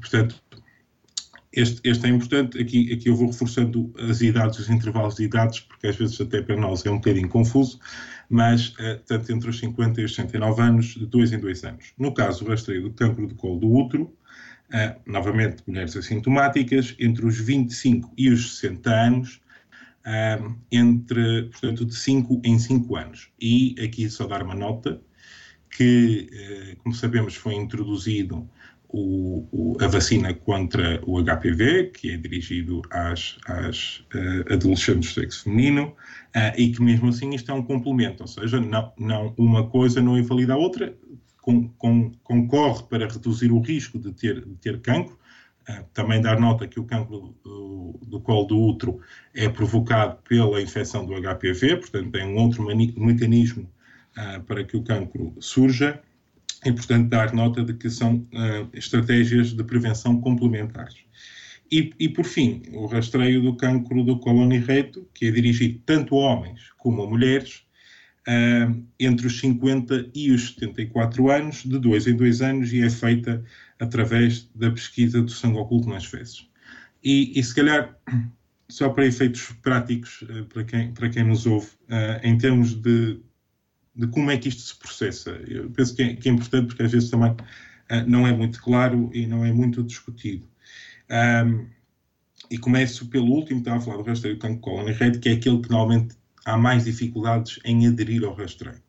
Portanto, 0.00 0.42
este, 1.52 1.80
este, 1.84 2.06
é 2.06 2.08
importante. 2.08 2.58
Aqui, 2.60 2.92
aqui 2.92 3.08
eu 3.08 3.14
vou 3.14 3.26
reforçando 3.26 3.92
as 3.98 4.22
idades, 4.22 4.58
os 4.58 4.70
intervalos 4.70 5.16
de 5.16 5.24
idades, 5.24 5.60
porque 5.60 5.86
às 5.86 5.96
vezes 5.96 6.18
até 6.20 6.40
para 6.40 6.56
nós 6.56 6.84
é 6.86 6.90
um 6.90 6.96
bocadinho 6.96 7.28
confuso, 7.28 7.78
mas 8.28 8.74
eh, 8.78 8.98
tanto 9.06 9.30
entre 9.30 9.50
os 9.50 9.58
50 9.58 10.00
e 10.00 10.04
os 10.04 10.14
69 10.14 10.62
anos, 10.62 10.86
de 10.94 11.06
dois 11.06 11.32
em 11.32 11.38
dois 11.38 11.62
anos. 11.64 11.92
No 11.98 12.14
caso, 12.14 12.44
o 12.44 12.48
rastreio 12.48 12.82
do 12.82 12.92
cancro 12.92 13.26
do 13.26 13.34
colo 13.34 13.60
do 13.60 13.70
útero, 13.70 14.16
eh, 14.72 14.96
novamente 15.06 15.62
mulheres 15.66 15.94
assintomáticas, 15.94 16.96
entre 16.98 17.26
os 17.26 17.38
25 17.38 18.10
e 18.16 18.30
os 18.30 18.56
60 18.56 18.90
anos, 18.90 19.40
eh, 20.06 20.40
entre, 20.70 21.50
portanto, 21.50 21.84
de 21.84 21.94
5 21.94 22.40
em 22.44 22.58
5 22.58 22.96
anos. 22.96 23.30
E 23.38 23.76
aqui 23.82 24.08
só 24.08 24.26
dar 24.26 24.42
uma 24.42 24.54
nota, 24.54 25.00
que, 25.74 26.76
como 26.82 26.94
sabemos, 26.94 27.34
foi 27.34 27.54
introduzido 27.54 28.46
o, 28.92 29.48
o, 29.50 29.76
a 29.82 29.88
vacina 29.88 30.34
contra 30.34 31.00
o 31.06 31.22
HPV, 31.22 31.92
que 31.94 32.10
é 32.12 32.16
dirigido 32.16 32.82
às, 32.90 33.38
às 33.46 34.04
uh, 34.14 34.52
adolescentes 34.52 35.14
do 35.14 35.20
sexo 35.20 35.44
feminino, 35.44 35.94
uh, 36.36 36.52
e 36.56 36.70
que 36.70 36.82
mesmo 36.82 37.08
assim 37.08 37.34
isto 37.34 37.50
é 37.50 37.54
um 37.54 37.62
complemento, 37.62 38.22
ou 38.22 38.26
seja, 38.26 38.60
não, 38.60 38.92
não 38.98 39.34
uma 39.38 39.66
coisa 39.66 40.02
não 40.02 40.18
invalida 40.18 40.52
a 40.52 40.58
outra, 40.58 40.94
com, 41.40 41.68
com, 41.70 42.12
concorre 42.22 42.84
para 42.84 43.08
reduzir 43.08 43.50
o 43.50 43.60
risco 43.60 43.98
de 43.98 44.12
ter, 44.12 44.44
de 44.44 44.54
ter 44.56 44.80
cancro. 44.80 45.18
Uh, 45.68 45.84
também 45.94 46.20
dar 46.20 46.38
nota 46.38 46.66
que 46.66 46.78
o 46.78 46.84
cancro 46.84 47.34
do, 47.42 47.98
do 48.06 48.20
colo 48.20 48.44
do 48.44 48.60
útero 48.60 49.00
é 49.32 49.48
provocado 49.48 50.18
pela 50.28 50.60
infecção 50.60 51.06
do 51.06 51.14
HPV, 51.14 51.76
portanto 51.76 52.10
tem 52.10 52.26
um 52.26 52.36
outro 52.36 52.66
mecanismo 52.66 53.70
para 54.46 54.62
que 54.62 54.76
o 54.76 54.82
cancro 54.82 55.34
surja 55.40 56.02
é 56.64 56.68
importante 56.68 57.08
dar 57.08 57.32
nota 57.32 57.64
de 57.64 57.74
que 57.74 57.90
são 57.90 58.16
uh, 58.16 58.68
estratégias 58.72 59.52
de 59.52 59.64
prevenção 59.64 60.20
complementares. 60.20 60.96
E, 61.70 61.92
e, 61.98 62.08
por 62.08 62.24
fim, 62.24 62.62
o 62.72 62.86
rastreio 62.86 63.42
do 63.42 63.56
cancro 63.56 64.04
do 64.04 64.18
colo 64.18 64.52
e 64.52 64.58
reto, 64.58 65.08
que 65.14 65.26
é 65.26 65.30
dirigido 65.30 65.80
tanto 65.86 66.14
a 66.16 66.18
homens 66.18 66.70
como 66.76 67.02
a 67.02 67.08
mulheres, 67.08 67.64
uh, 68.28 68.86
entre 69.00 69.26
os 69.26 69.40
50 69.40 70.10
e 70.14 70.30
os 70.30 70.50
74 70.50 71.30
anos, 71.30 71.64
de 71.64 71.78
dois 71.78 72.06
em 72.06 72.14
dois 72.14 72.40
anos, 72.42 72.72
e 72.72 72.82
é 72.82 72.90
feita 72.90 73.42
através 73.80 74.48
da 74.54 74.70
pesquisa 74.70 75.20
do 75.20 75.30
sangue 75.30 75.58
oculto 75.58 75.88
nas 75.88 76.04
fezes. 76.04 76.46
E, 77.02 77.36
e 77.36 77.42
se 77.42 77.54
calhar, 77.54 77.98
só 78.68 78.88
para 78.90 79.06
efeitos 79.06 79.50
práticos, 79.62 80.22
uh, 80.22 80.44
para, 80.44 80.62
quem, 80.62 80.92
para 80.92 81.08
quem 81.08 81.24
nos 81.24 81.44
ouve, 81.46 81.70
em 82.22 82.38
termos 82.38 82.74
de 82.74 83.18
de 83.94 84.06
como 84.08 84.30
é 84.30 84.36
que 84.36 84.48
isto 84.48 84.62
se 84.62 84.76
processa. 84.76 85.30
Eu 85.30 85.70
penso 85.70 85.94
que 85.94 86.02
é, 86.02 86.16
que 86.16 86.28
é 86.28 86.32
importante 86.32 86.68
porque 86.68 86.82
às 86.82 86.92
vezes 86.92 87.10
também 87.10 87.30
uh, 87.30 88.06
não 88.06 88.26
é 88.26 88.32
muito 88.32 88.62
claro 88.62 89.10
e 89.12 89.26
não 89.26 89.44
é 89.44 89.52
muito 89.52 89.82
discutido. 89.82 90.46
Um, 91.10 91.66
e 92.50 92.58
começo 92.58 93.06
pelo 93.06 93.30
último, 93.32 93.60
estava 93.60 93.78
a 93.78 93.80
falar 93.80 93.96
do 93.98 94.02
rastreio 94.02 94.38
Cancro 94.38 94.60
Colony 94.60 94.92
Rate, 94.92 95.18
que 95.18 95.28
é 95.28 95.32
aquele 95.32 95.60
que 95.60 95.70
normalmente 95.70 96.14
há 96.44 96.56
mais 96.56 96.84
dificuldades 96.84 97.58
em 97.64 97.86
aderir 97.86 98.24
ao 98.24 98.34
rastreio. 98.34 98.82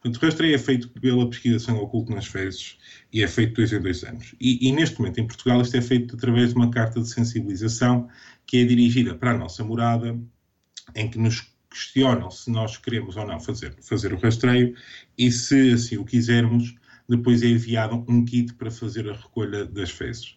Portanto, 0.00 0.22
o 0.22 0.26
rastreio 0.26 0.54
é 0.54 0.58
feito 0.58 0.88
pela 1.00 1.28
pesquisação 1.30 1.78
oculta 1.78 2.14
nas 2.14 2.26
fezes 2.26 2.76
e 3.12 3.22
é 3.22 3.28
feito 3.28 3.54
dois 3.54 3.72
em 3.72 3.80
dois 3.80 4.04
anos. 4.04 4.34
E, 4.40 4.68
e, 4.68 4.72
neste 4.72 4.98
momento, 4.98 5.18
em 5.18 5.26
Portugal, 5.26 5.62
isto 5.62 5.76
é 5.76 5.80
feito 5.80 6.14
através 6.14 6.50
de 6.50 6.56
uma 6.56 6.70
carta 6.70 7.00
de 7.00 7.08
sensibilização 7.08 8.08
que 8.46 8.58
é 8.58 8.64
dirigida 8.64 9.14
para 9.14 9.30
a 9.30 9.38
nossa 9.38 9.64
morada, 9.64 10.18
em 10.94 11.08
que 11.08 11.18
nos 11.18 11.53
questionam 11.74 12.30
se 12.30 12.50
nós 12.50 12.76
queremos 12.76 13.16
ou 13.16 13.26
não 13.26 13.40
fazer, 13.40 13.74
fazer 13.82 14.12
o 14.12 14.18
rastreio 14.18 14.74
e, 15.18 15.30
se 15.30 15.72
assim 15.72 15.96
o 15.98 16.04
quisermos, 16.04 16.74
depois 17.08 17.42
é 17.42 17.48
enviado 17.48 18.04
um 18.08 18.24
kit 18.24 18.54
para 18.54 18.70
fazer 18.70 19.10
a 19.10 19.14
recolha 19.14 19.66
das 19.66 19.90
fezes. 19.90 20.36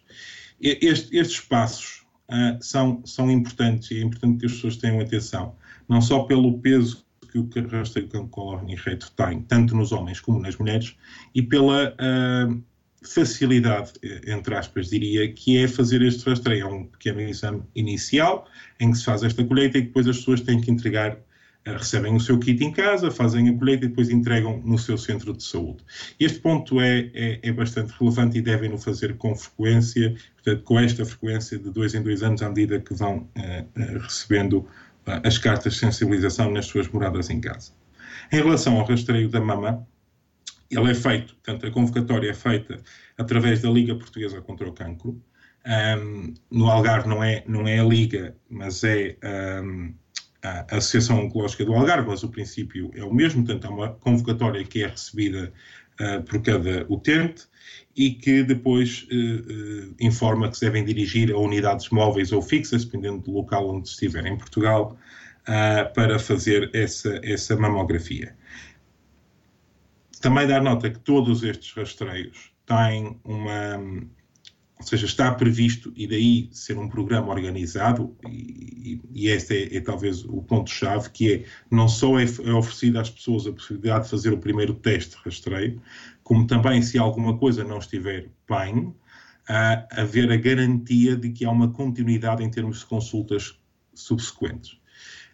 Este, 0.60 1.16
estes 1.16 1.40
passos 1.40 2.04
uh, 2.28 2.58
são, 2.60 3.00
são 3.06 3.30
importantes 3.30 3.90
e 3.92 3.98
é 3.98 4.02
importante 4.02 4.40
que 4.40 4.46
as 4.46 4.52
pessoas 4.52 4.76
tenham 4.76 5.00
atenção, 5.00 5.54
não 5.88 6.00
só 6.00 6.24
pelo 6.24 6.58
peso 6.58 7.06
que 7.30 7.38
o 7.38 7.48
rastreio 7.68 8.08
com 8.08 8.56
reto 8.84 9.12
tem, 9.12 9.42
tanto 9.42 9.76
nos 9.76 9.92
homens 9.92 10.18
como 10.18 10.40
nas 10.40 10.56
mulheres, 10.56 10.96
e 11.34 11.42
pela 11.42 11.94
uh, 11.94 12.62
facilidade, 13.02 13.92
entre 14.26 14.54
aspas, 14.54 14.88
diria, 14.88 15.32
que 15.32 15.58
é 15.58 15.68
fazer 15.68 16.02
este 16.02 16.28
rastreio. 16.28 16.66
É 16.66 16.66
um 16.66 16.86
pequeno 16.86 17.20
exame 17.20 17.62
inicial 17.74 18.48
em 18.80 18.90
que 18.90 18.98
se 18.98 19.04
faz 19.04 19.22
esta 19.22 19.44
colheita 19.44 19.78
e 19.78 19.82
depois 19.82 20.08
as 20.08 20.18
pessoas 20.18 20.40
têm 20.40 20.60
que 20.60 20.70
entregar, 20.70 21.18
recebem 21.76 22.14
o 22.14 22.20
seu 22.20 22.38
kit 22.38 22.62
em 22.64 22.72
casa, 22.72 23.10
fazem 23.10 23.48
a 23.48 23.58
colheita 23.58 23.84
e 23.84 23.88
depois 23.88 24.10
entregam 24.10 24.62
no 24.64 24.78
seu 24.78 24.96
centro 24.96 25.32
de 25.32 25.42
saúde. 25.42 25.84
Este 26.18 26.38
ponto 26.38 26.80
é, 26.80 27.10
é, 27.14 27.40
é 27.42 27.52
bastante 27.52 27.92
relevante 27.98 28.38
e 28.38 28.42
devem-no 28.42 28.78
fazer 28.78 29.16
com 29.16 29.34
frequência, 29.34 30.14
portanto, 30.34 30.62
com 30.62 30.78
esta 30.78 31.04
frequência 31.04 31.58
de 31.58 31.70
dois 31.70 31.94
em 31.94 32.02
dois 32.02 32.22
anos, 32.22 32.42
à 32.42 32.48
medida 32.48 32.80
que 32.80 32.94
vão 32.94 33.18
uh, 33.18 33.98
recebendo 34.00 34.66
as 35.24 35.38
cartas 35.38 35.74
de 35.74 35.78
sensibilização 35.78 36.50
nas 36.50 36.66
suas 36.66 36.88
moradas 36.88 37.30
em 37.30 37.40
casa. 37.40 37.72
Em 38.30 38.36
relação 38.36 38.78
ao 38.78 38.86
rastreio 38.86 39.28
da 39.28 39.40
mama, 39.40 39.86
ele 40.70 40.90
é 40.90 40.94
feito, 40.94 41.34
portanto, 41.36 41.66
a 41.66 41.70
convocatória 41.70 42.30
é 42.30 42.34
feita 42.34 42.80
através 43.16 43.62
da 43.62 43.70
Liga 43.70 43.94
Portuguesa 43.94 44.40
contra 44.40 44.68
o 44.68 44.72
Cancro. 44.72 45.20
Um, 45.66 46.34
no 46.50 46.68
Algarve 46.68 47.08
não 47.08 47.22
é, 47.22 47.42
não 47.46 47.66
é 47.66 47.78
a 47.78 47.84
Liga, 47.84 48.36
mas 48.48 48.84
é 48.84 49.16
um, 49.62 49.94
a 50.42 50.76
Associação 50.76 51.24
Oncológica 51.24 51.64
do 51.64 51.74
Algarve, 51.74 52.08
mas 52.08 52.22
o 52.22 52.28
princípio 52.28 52.90
é 52.94 53.02
o 53.02 53.12
mesmo, 53.12 53.44
portanto, 53.44 53.64
há 53.66 53.70
uma 53.70 53.88
convocatória 53.94 54.64
que 54.64 54.84
é 54.84 54.86
recebida 54.86 55.52
uh, 56.00 56.22
por 56.22 56.40
cada 56.42 56.86
utente 56.88 57.46
e 57.96 58.10
que 58.10 58.44
depois 58.44 59.06
uh, 59.10 59.94
informa 59.98 60.48
que 60.48 60.56
se 60.56 60.64
devem 60.64 60.84
dirigir 60.84 61.32
a 61.32 61.38
unidades 61.38 61.88
móveis 61.90 62.30
ou 62.30 62.40
fixas, 62.40 62.84
dependendo 62.84 63.18
do 63.18 63.32
local 63.32 63.68
onde 63.68 63.88
estiverem 63.88 64.34
em 64.34 64.38
Portugal, 64.38 64.96
uh, 65.42 65.92
para 65.92 66.18
fazer 66.18 66.70
essa, 66.72 67.20
essa 67.24 67.56
mamografia. 67.56 68.36
Também 70.20 70.46
dar 70.46 70.62
nota 70.62 70.90
que 70.90 70.98
todos 71.00 71.42
estes 71.42 71.72
rastreios 71.72 72.52
têm 72.66 73.18
uma. 73.24 74.08
Ou 74.80 74.86
seja, 74.86 75.06
está 75.06 75.34
previsto, 75.34 75.92
e 75.96 76.06
daí 76.06 76.48
ser 76.52 76.78
um 76.78 76.88
programa 76.88 77.32
organizado, 77.32 78.16
e, 78.28 79.00
e 79.12 79.28
este 79.28 79.54
é, 79.54 79.76
é, 79.76 79.80
talvez 79.80 80.24
o 80.24 80.40
ponto-chave, 80.42 81.10
que 81.10 81.32
é 81.32 81.44
não 81.70 81.88
só 81.88 82.18
é, 82.18 82.24
é 82.24 82.52
oferecida 82.52 83.00
às 83.00 83.10
pessoas 83.10 83.46
a 83.46 83.52
possibilidade 83.52 84.04
de 84.04 84.10
fazer 84.10 84.32
o 84.32 84.38
primeiro 84.38 84.74
teste 84.74 85.16
de 85.16 85.22
rastreio, 85.24 85.82
como 86.22 86.46
também, 86.46 86.80
se 86.80 86.96
alguma 86.96 87.36
coisa 87.36 87.64
não 87.64 87.78
estiver 87.78 88.28
bem, 88.48 88.94
a 89.48 90.02
haver 90.02 90.30
a 90.30 90.36
garantia 90.36 91.16
de 91.16 91.30
que 91.30 91.44
há 91.44 91.50
uma 91.50 91.68
continuidade 91.68 92.44
em 92.44 92.50
termos 92.50 92.80
de 92.80 92.86
consultas 92.86 93.58
subsequentes. 93.94 94.78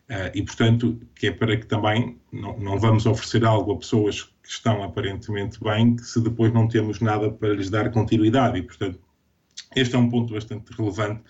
Uh, 0.08 0.28
e, 0.34 0.42
portanto, 0.42 1.00
que 1.14 1.28
é 1.28 1.32
para 1.32 1.56
que 1.56 1.66
também 1.66 2.18
não, 2.30 2.58
não, 2.58 2.78
vamos 2.78 3.06
oferecer 3.06 3.44
algo 3.44 3.72
a 3.72 3.78
pessoas 3.78 4.22
que 4.22 4.48
estão 4.48 4.82
aparentemente 4.82 5.58
bem, 5.62 5.96
que 5.96 6.02
se 6.02 6.20
depois 6.20 6.52
não 6.52 6.68
temos 6.68 7.00
nada 7.00 7.30
para 7.30 7.54
lhes 7.54 7.70
dar 7.70 7.90
continuidade. 7.90 8.58
E, 8.58 8.62
portanto, 8.62 9.00
este 9.74 9.94
é 9.94 9.98
um 9.98 10.08
ponto 10.08 10.34
bastante 10.34 10.72
relevante 10.72 11.22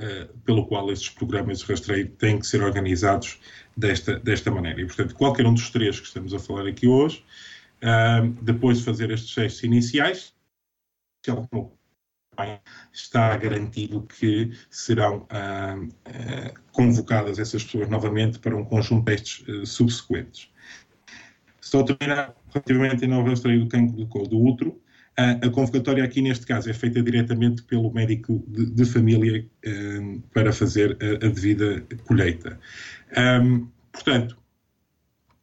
uh, 0.00 0.38
pelo 0.44 0.66
qual 0.66 0.90
estes 0.90 1.10
programas 1.10 1.60
de 1.60 1.66
rastreio 1.66 2.08
têm 2.10 2.38
que 2.38 2.46
ser 2.46 2.62
organizados 2.62 3.38
desta, 3.76 4.18
desta 4.18 4.50
maneira. 4.50 4.80
E, 4.80 4.86
portanto, 4.86 5.14
qualquer 5.14 5.46
um 5.46 5.54
dos 5.54 5.70
três 5.70 6.00
que 6.00 6.06
estamos 6.06 6.34
a 6.34 6.38
falar 6.38 6.66
aqui 6.66 6.86
hoje 6.86 7.24
uh, 7.82 8.28
depois 8.42 8.78
de 8.78 8.84
fazer 8.84 9.10
estes 9.10 9.34
testes 9.34 9.62
iniciais, 9.62 10.34
está 12.92 13.36
garantido 13.36 14.02
que 14.02 14.50
serão 14.70 15.28
uh, 15.28 16.60
convocadas 16.72 17.38
essas 17.38 17.62
pessoas 17.62 17.88
novamente 17.88 18.38
para 18.38 18.56
um 18.56 18.64
conjunto 18.64 19.04
de 19.04 19.16
testes 19.16 19.68
subsequentes. 19.68 20.50
Só 21.60 21.82
terminar 21.82 22.34
relativamente 22.52 23.04
ao 23.10 23.24
rastreio 23.24 23.60
do 23.60 23.68
cancro 23.68 23.96
do 23.96 24.06
colo 24.06 24.28
do 24.28 24.40
útero, 24.40 24.82
a 25.16 25.50
convocatória 25.50 26.02
aqui 26.02 26.22
neste 26.22 26.46
caso 26.46 26.70
é 26.70 26.72
feita 26.72 27.02
diretamente 27.02 27.62
pelo 27.64 27.92
médico 27.92 28.42
de, 28.48 28.66
de 28.66 28.84
família 28.84 29.46
para 30.32 30.52
fazer 30.52 30.96
a, 31.00 31.26
a 31.26 31.28
devida 31.28 31.84
colheita. 32.06 32.58
Um, 33.42 33.68
portanto, 33.92 34.38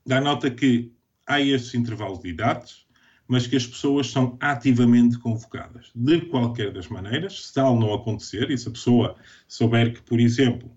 dá 0.05 0.19
nota 0.19 0.49
que 0.49 0.91
há 1.27 1.39
estes 1.39 1.75
intervalos 1.75 2.19
de 2.19 2.29
idades, 2.29 2.87
mas 3.27 3.45
que 3.45 3.55
as 3.55 3.67
pessoas 3.67 4.09
são 4.09 4.35
ativamente 4.39 5.19
convocadas. 5.19 5.91
De 5.93 6.21
qualquer 6.21 6.73
das 6.73 6.87
maneiras, 6.87 7.45
se 7.45 7.53
tal 7.53 7.79
não 7.79 7.93
acontecer, 7.93 8.49
e 8.49 8.57
se 8.57 8.67
a 8.67 8.71
pessoa 8.71 9.15
souber 9.47 9.93
que, 9.93 10.01
por 10.01 10.19
exemplo, 10.19 10.71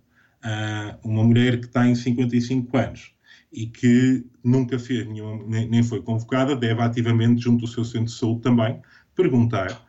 uma 1.02 1.24
mulher 1.24 1.60
que 1.60 1.68
tem 1.68 1.94
55 1.94 2.76
anos 2.76 3.14
e 3.52 3.66
que 3.66 4.24
nunca 4.42 4.78
fez 4.78 5.06
nenhuma, 5.06 5.44
nem 5.46 5.82
foi 5.82 6.00
convocada, 6.00 6.56
deve 6.56 6.80
ativamente, 6.80 7.42
junto 7.42 7.64
ao 7.64 7.70
seu 7.70 7.84
centro 7.84 8.06
de 8.06 8.12
saúde 8.12 8.40
também, 8.40 8.80
perguntar, 9.14 9.86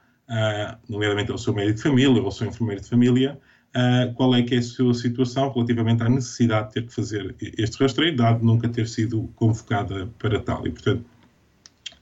nomeadamente 0.89 1.31
ao 1.31 1.37
seu 1.37 1.53
médico 1.53 1.77
de 1.77 1.83
família 1.83 2.19
ou 2.19 2.25
ao 2.25 2.31
seu 2.31 2.47
enfermeiro 2.47 2.81
de 2.81 2.89
família, 2.89 3.39
uh, 3.75 4.13
qual 4.13 4.33
é 4.35 4.41
que 4.41 4.55
é 4.55 4.57
a 4.59 4.61
sua 4.61 4.93
situação 4.93 5.51
relativamente 5.51 6.03
à 6.03 6.09
necessidade 6.09 6.67
de 6.67 6.73
ter 6.73 6.87
que 6.87 6.93
fazer 6.93 7.35
este 7.57 7.81
rastreio, 7.81 8.15
dado 8.15 8.43
nunca 8.45 8.69
ter 8.69 8.87
sido 8.87 9.29
convocada 9.35 10.07
para 10.19 10.39
tal. 10.39 10.65
E, 10.65 10.71
portanto, 10.71 11.05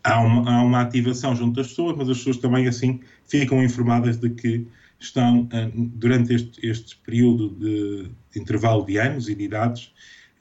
há 0.03 0.19
uma, 0.19 0.51
há 0.51 0.63
uma 0.63 0.81
ativação 0.81 1.35
junto 1.35 1.55
das 1.55 1.67
pessoas, 1.67 1.95
mas 1.97 2.09
as 2.09 2.17
pessoas 2.17 2.37
também, 2.37 2.67
assim, 2.67 2.99
ficam 3.27 3.63
informadas 3.63 4.17
de 4.17 4.29
que 4.29 4.67
estão, 4.99 5.43
uh, 5.43 5.71
durante 5.73 6.33
este, 6.33 6.65
este 6.65 6.97
período 6.97 7.49
de, 7.49 8.09
de, 8.31 8.39
intervalo 8.39 8.85
de 8.85 8.97
anos 8.97 9.27
e 9.29 9.35
de 9.35 9.43
idades, 9.43 9.91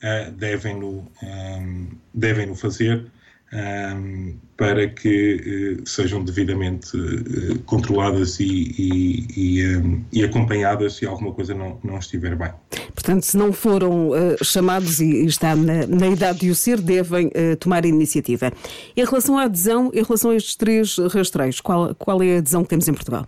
uh, 0.02 0.30
devem-no 0.32 1.06
um, 1.22 1.88
devem 2.14 2.54
fazer 2.54 3.06
um, 3.52 4.36
para 4.56 4.88
que 4.88 5.78
uh, 5.80 5.88
sejam 5.88 6.22
devidamente 6.22 6.96
uh, 6.96 7.58
controladas 7.60 8.38
e, 8.38 8.44
e, 8.44 9.26
e, 9.36 9.76
um, 9.76 10.04
e, 10.12 10.22
acompanhadas 10.22 10.94
se 10.94 11.06
alguma 11.06 11.32
coisa 11.32 11.54
não, 11.54 11.78
não 11.82 11.98
estiver 11.98 12.36
bem. 12.36 12.52
Portanto, 12.94 13.24
se 13.24 13.36
não 13.36 13.52
foram 13.52 14.10
uh, 14.10 14.44
chamados 14.44 15.00
e 15.00 15.24
está 15.26 15.56
na, 15.56 15.86
na, 15.86 16.08
idade 16.08 16.40
de 16.40 16.50
o 16.50 16.54
ser, 16.54 16.80
devem 16.80 17.30
tomar 17.58 17.84
iniciativa. 17.84 18.52
Em 18.96 19.04
relação 19.04 19.38
à 19.38 19.44
adesão, 19.44 19.90
em 19.94 20.02
relação 20.02 20.30
a 20.30 20.36
estes 20.36 20.54
três 20.54 20.96
rastreios, 20.98 21.60
qual, 21.60 21.94
qual 21.94 22.22
é 22.22 22.36
a 22.36 22.38
adesão 22.38 22.62
que 22.62 22.70
temos 22.70 22.86
em 22.86 22.94
Portugal? 22.94 23.26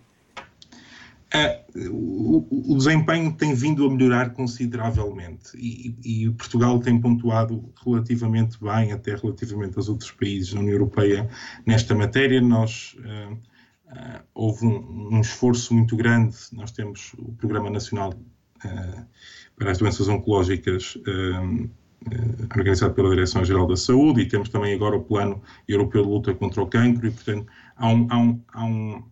O, 1.91 2.73
o, 2.73 2.77
desempenho 2.77 3.33
tem 3.33 3.55
vindo 3.55 3.87
a 3.87 3.91
melhorar 3.91 4.31
consideravelmente 4.31 5.57
e, 5.57 5.97
e, 6.05 6.31
Portugal 6.33 6.79
tem 6.79 7.01
pontuado 7.01 7.73
relativamente 7.85 8.59
bem, 8.63 8.93
até 8.93 9.15
relativamente 9.15 9.77
aos 9.79 9.89
outros 9.89 10.11
países 10.11 10.53
da 10.53 10.61
União 10.61 10.75
Europeia, 10.75 11.29
nesta 11.65 11.95
matéria. 11.95 12.41
Nós, 12.41 12.97
uh, 12.99 13.33
uh, 13.33 14.21
houve 14.35 14.67
um, 14.67 15.09
um, 15.15 15.21
esforço 15.23 15.73
muito 15.73 15.97
grande, 15.97 16.37
nós 16.53 16.71
temos 16.71 17.15
o 17.19 17.33
Programa 17.33 17.71
Nacional 17.71 18.13
uh, 18.13 19.07
para 19.57 19.71
as 19.71 19.79
Doenças 19.79 20.09
Oncológicas 20.09 20.99
organizado 22.51 22.95
pela 22.95 23.11
Direção-Geral 23.11 23.65
da 23.67 23.77
Saúde 23.77 24.23
e 24.23 24.27
temos 24.27 24.49
também 24.49 24.75
agora 24.75 24.97
o 24.97 25.05
Plano 25.05 25.41
Europeu 25.69 26.03
de 26.03 26.09
Luta 26.09 26.35
contra 26.35 26.61
o 26.61 26.67
Cancro 26.67 27.07
e, 27.07 27.13
portanto, 27.13 27.47
há 27.77 27.89
um, 27.89 28.07
há 28.11 28.19
um, 28.19 28.41
há 28.53 28.65
um 28.65 29.05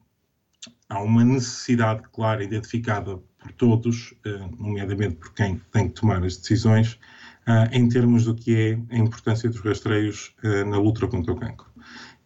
há 0.90 1.00
uma 1.00 1.25
necessidade 1.25 2.02
clara 2.12 2.44
identificada 2.44 3.16
por 3.38 3.52
todos, 3.52 4.12
eh, 4.26 4.49
nomeadamente 4.59 5.16
por 5.16 5.32
quem 5.32 5.61
tem 5.73 5.88
que 5.88 5.94
tomar 5.94 6.23
as 6.23 6.37
decisões, 6.37 6.99
eh, 7.47 7.70
em 7.73 7.88
termos 7.88 8.25
do 8.25 8.35
que 8.35 8.54
é 8.54 8.94
a 8.94 8.99
importância 8.99 9.49
dos 9.49 9.61
rastreios 9.61 10.35
eh, 10.42 10.64
na 10.64 10.78
luta 10.78 11.06
contra 11.06 11.32
o 11.32 11.37
cancro. 11.37 11.70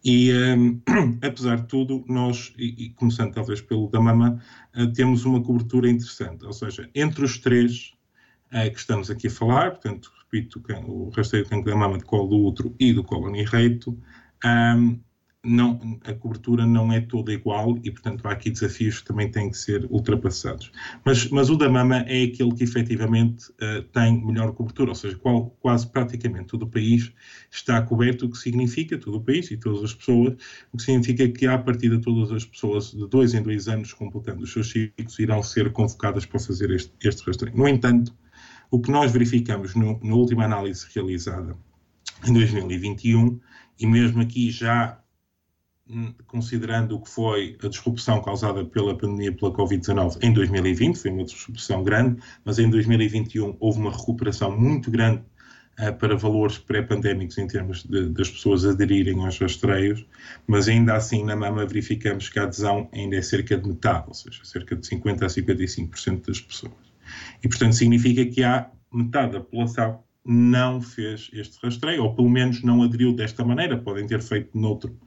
E, 0.03 0.29
apesar 1.23 1.61
de 1.61 1.67
tudo, 1.67 2.03
nós, 2.07 2.53
e, 2.57 2.89
começando 2.91 3.33
talvez 3.33 3.59
pelo 3.61 3.89
da 3.89 3.99
mama, 3.99 4.39
temos 4.93 5.25
uma 5.25 5.41
cobertura 5.41 5.89
interessante, 5.89 6.45
ou 6.45 6.53
seja, 6.53 6.87
entre 6.93 7.25
os 7.25 7.39
três 7.39 7.93
que 8.71 8.77
estamos 8.77 9.09
aqui 9.09 9.25
a 9.25 9.31
falar, 9.31 9.71
portanto, 9.71 10.11
repito, 10.23 10.61
o 10.85 11.09
rastreio 11.09 11.43
do 11.43 11.49
cancro 11.49 11.71
da 11.71 11.75
mama, 11.75 11.97
de 11.97 12.05
colo 12.05 12.27
do 12.27 12.37
útero 12.37 12.75
e 12.79 12.93
do 12.93 13.03
colo 13.03 13.31
reto, 13.31 13.97
um, 14.45 14.99
não, 15.45 15.99
a 16.03 16.13
cobertura 16.13 16.65
não 16.65 16.91
é 16.91 16.99
toda 16.99 17.31
igual 17.31 17.77
e, 17.83 17.91
portanto, 17.91 18.27
há 18.27 18.31
aqui 18.31 18.49
desafios 18.49 18.99
que 18.99 19.05
também 19.05 19.29
têm 19.29 19.49
que 19.49 19.57
ser 19.57 19.85
ultrapassados. 19.89 20.71
Mas, 21.03 21.29
mas 21.29 21.49
o 21.49 21.55
da 21.55 21.69
mama 21.69 21.97
é 22.07 22.23
aquele 22.23 22.53
que 22.53 22.63
efetivamente 22.63 23.49
uh, 23.51 23.83
tem 23.93 24.25
melhor 24.25 24.51
cobertura, 24.53 24.89
ou 24.89 24.95
seja, 24.95 25.15
qual, 25.17 25.51
quase 25.61 25.87
praticamente 25.87 26.47
todo 26.47 26.63
o 26.63 26.67
país 26.67 27.11
está 27.51 27.81
coberto, 27.81 28.25
o 28.25 28.29
que 28.29 28.37
significa, 28.37 28.97
todo 28.97 29.17
o 29.17 29.21
país 29.21 29.51
e 29.51 29.57
todas 29.57 29.83
as 29.83 29.93
pessoas, 29.93 30.33
o 30.73 30.77
que 30.77 30.83
significa 30.83 31.27
que, 31.29 31.45
à 31.45 31.57
partida, 31.57 31.99
todas 32.01 32.31
as 32.31 32.43
pessoas 32.43 32.91
de 32.91 33.07
dois 33.07 33.33
em 33.33 33.41
dois 33.41 33.67
anos, 33.67 33.93
completando 33.93 34.43
os 34.43 34.51
seus 34.51 34.69
ciclos, 34.69 35.19
irão 35.19 35.43
ser 35.43 35.71
convocadas 35.71 36.25
para 36.25 36.39
fazer 36.39 36.71
este, 36.71 36.91
este 37.03 37.23
rastreio. 37.25 37.55
No 37.55 37.67
entanto, 37.67 38.13
o 38.71 38.81
que 38.81 38.91
nós 38.91 39.11
verificamos 39.11 39.75
no, 39.75 39.99
na 40.03 40.15
última 40.15 40.45
análise 40.45 40.85
realizada 40.93 41.55
em 42.27 42.33
2021, 42.33 43.39
e 43.79 43.85
mesmo 43.85 44.21
aqui 44.21 44.49
já 44.49 44.99
considerando 46.25 46.95
o 46.95 47.01
que 47.01 47.09
foi 47.09 47.57
a 47.63 47.67
disrupção 47.67 48.21
causada 48.21 48.65
pela 48.65 48.97
pandemia 48.97 49.31
pela 49.31 49.51
Covid-19 49.51 50.17
em 50.21 50.33
2020, 50.33 50.97
foi 50.97 51.11
uma 51.11 51.23
disrupção 51.23 51.83
grande, 51.83 52.21
mas 52.43 52.57
em 52.57 52.69
2021 52.69 53.55
houve 53.59 53.79
uma 53.79 53.91
recuperação 53.91 54.57
muito 54.57 54.89
grande 54.89 55.21
uh, 55.79 55.93
para 55.93 56.15
valores 56.15 56.57
pré-pandémicos 56.57 57.37
em 57.37 57.47
termos 57.47 57.83
de, 57.83 58.09
das 58.09 58.29
pessoas 58.29 58.65
aderirem 58.65 59.23
aos 59.23 59.37
rastreios, 59.37 60.03
mas 60.47 60.67
ainda 60.67 60.95
assim 60.95 61.23
na 61.23 61.35
mama 61.35 61.65
verificamos 61.65 62.29
que 62.29 62.39
a 62.39 62.43
adesão 62.43 62.89
ainda 62.91 63.15
é 63.15 63.21
cerca 63.21 63.55
de 63.55 63.67
metade, 63.67 64.05
ou 64.07 64.13
seja, 64.15 64.43
cerca 64.43 64.75
de 64.75 64.87
50% 64.87 65.23
a 65.23 65.27
55% 65.27 66.25
das 66.25 66.41
pessoas. 66.41 66.73
E 67.43 67.47
portanto 67.47 67.73
significa 67.73 68.25
que 68.25 68.43
há 68.43 68.71
metade 68.91 69.33
da 69.33 69.39
população 69.39 70.03
não 70.25 70.81
fez 70.81 71.29
este 71.31 71.59
rastreio, 71.63 72.03
ou 72.03 72.15
pelo 72.15 72.29
menos 72.29 72.63
não 72.63 72.81
aderiu 72.81 73.13
desta 73.13 73.45
maneira, 73.45 73.77
podem 73.77 74.07
ter 74.07 74.23
feito 74.23 74.57
noutro 74.57 74.97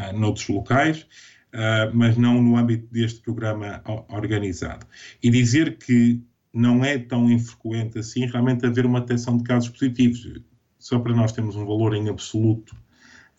uh, 0.00 0.18
noutros 0.18 0.48
locais, 0.48 1.06
uh, 1.54 1.94
mas 1.94 2.16
não 2.16 2.40
no 2.40 2.56
âmbito 2.56 2.86
deste 2.92 3.20
programa 3.20 3.82
organizado. 4.08 4.86
E 5.22 5.30
dizer 5.30 5.76
que 5.78 6.22
não 6.52 6.84
é 6.84 6.98
tão 6.98 7.30
infrequente 7.30 7.98
assim 7.98 8.26
realmente 8.26 8.66
haver 8.66 8.84
uma 8.86 9.00
detecção 9.00 9.36
de 9.36 9.44
casos 9.44 9.68
positivos. 9.68 10.42
Só 10.78 10.98
para 10.98 11.14
nós 11.14 11.32
termos 11.32 11.56
um 11.56 11.64
valor 11.64 11.94
em 11.94 12.08
absoluto 12.08 12.74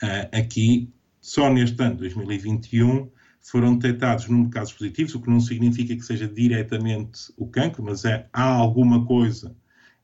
uh, 0.03 0.37
aqui, 0.37 0.89
só 1.19 1.51
neste 1.51 1.81
ano, 1.81 1.97
2021, 1.97 3.09
foram 3.41 3.75
detectados 3.75 4.27
número 4.27 4.49
de 4.49 4.53
casos 4.53 4.73
positivos, 4.73 5.15
o 5.15 5.21
que 5.21 5.29
não 5.29 5.39
significa 5.39 5.95
que 5.95 6.01
seja 6.01 6.27
diretamente 6.27 7.33
o 7.35 7.47
cancro, 7.47 7.83
mas 7.83 8.05
é, 8.05 8.27
há 8.31 8.43
alguma 8.43 9.05
coisa, 9.05 9.55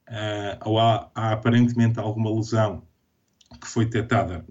uh, 0.10 0.70
ou 0.70 0.80
há, 0.80 1.10
há, 1.14 1.34
aparentemente 1.34 2.00
alguma 2.00 2.34
lesão 2.34 2.87
que 3.62 3.68
foi 3.68 3.86
detectada 3.86 4.46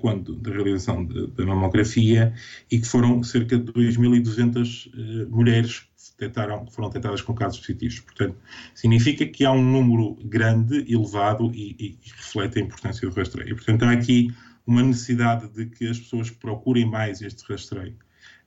quando, 0.00 0.34
da 0.36 0.50
realização 0.50 1.04
da 1.04 1.46
mamografia 1.46 2.34
e 2.70 2.78
que 2.78 2.86
foram 2.86 3.22
cerca 3.22 3.56
de 3.58 3.72
2.200 3.72 4.86
uh, 5.26 5.30
mulheres 5.30 5.86
que 6.18 6.72
foram 6.72 6.88
detectadas 6.88 7.22
com 7.22 7.34
casos 7.34 7.60
positivos. 7.60 8.00
Portanto, 8.00 8.36
significa 8.74 9.24
que 9.26 9.44
há 9.44 9.52
um 9.52 9.62
número 9.62 10.16
grande, 10.24 10.84
elevado 10.92 11.50
e, 11.54 11.76
e 11.78 11.98
reflete 12.16 12.58
a 12.58 12.62
importância 12.62 13.08
do 13.08 13.14
rastreio. 13.14 13.56
portanto, 13.56 13.84
há 13.84 13.92
aqui 13.92 14.34
uma 14.66 14.82
necessidade 14.82 15.48
de 15.48 15.66
que 15.66 15.88
as 15.88 15.98
pessoas 15.98 16.30
procurem 16.30 16.84
mais 16.84 17.22
este 17.22 17.42
rastreio. 17.50 17.96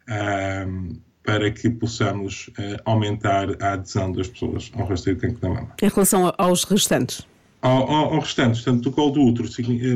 Uh, 0.04 1.02
para 1.24 1.50
que 1.50 1.70
possamos 1.70 2.50
uh, 2.50 2.82
aumentar 2.86 3.48
a 3.62 3.74
adesão 3.74 4.12
das 4.12 4.28
pessoas 4.28 4.70
ao 4.76 4.86
rastreio 4.86 5.16
de 5.16 5.22
cancro 5.22 5.40
da 5.40 5.50
mama. 5.50 5.74
Em 5.82 5.88
relação 5.88 6.34
aos 6.38 6.66
restantes? 6.66 7.26
Ao, 7.64 7.90
ao, 7.90 8.14
ao 8.16 8.20
restante, 8.20 8.62
portanto, 8.62 8.84
do 8.84 8.92
colo 8.92 9.12
do 9.12 9.22
útero, 9.22 9.48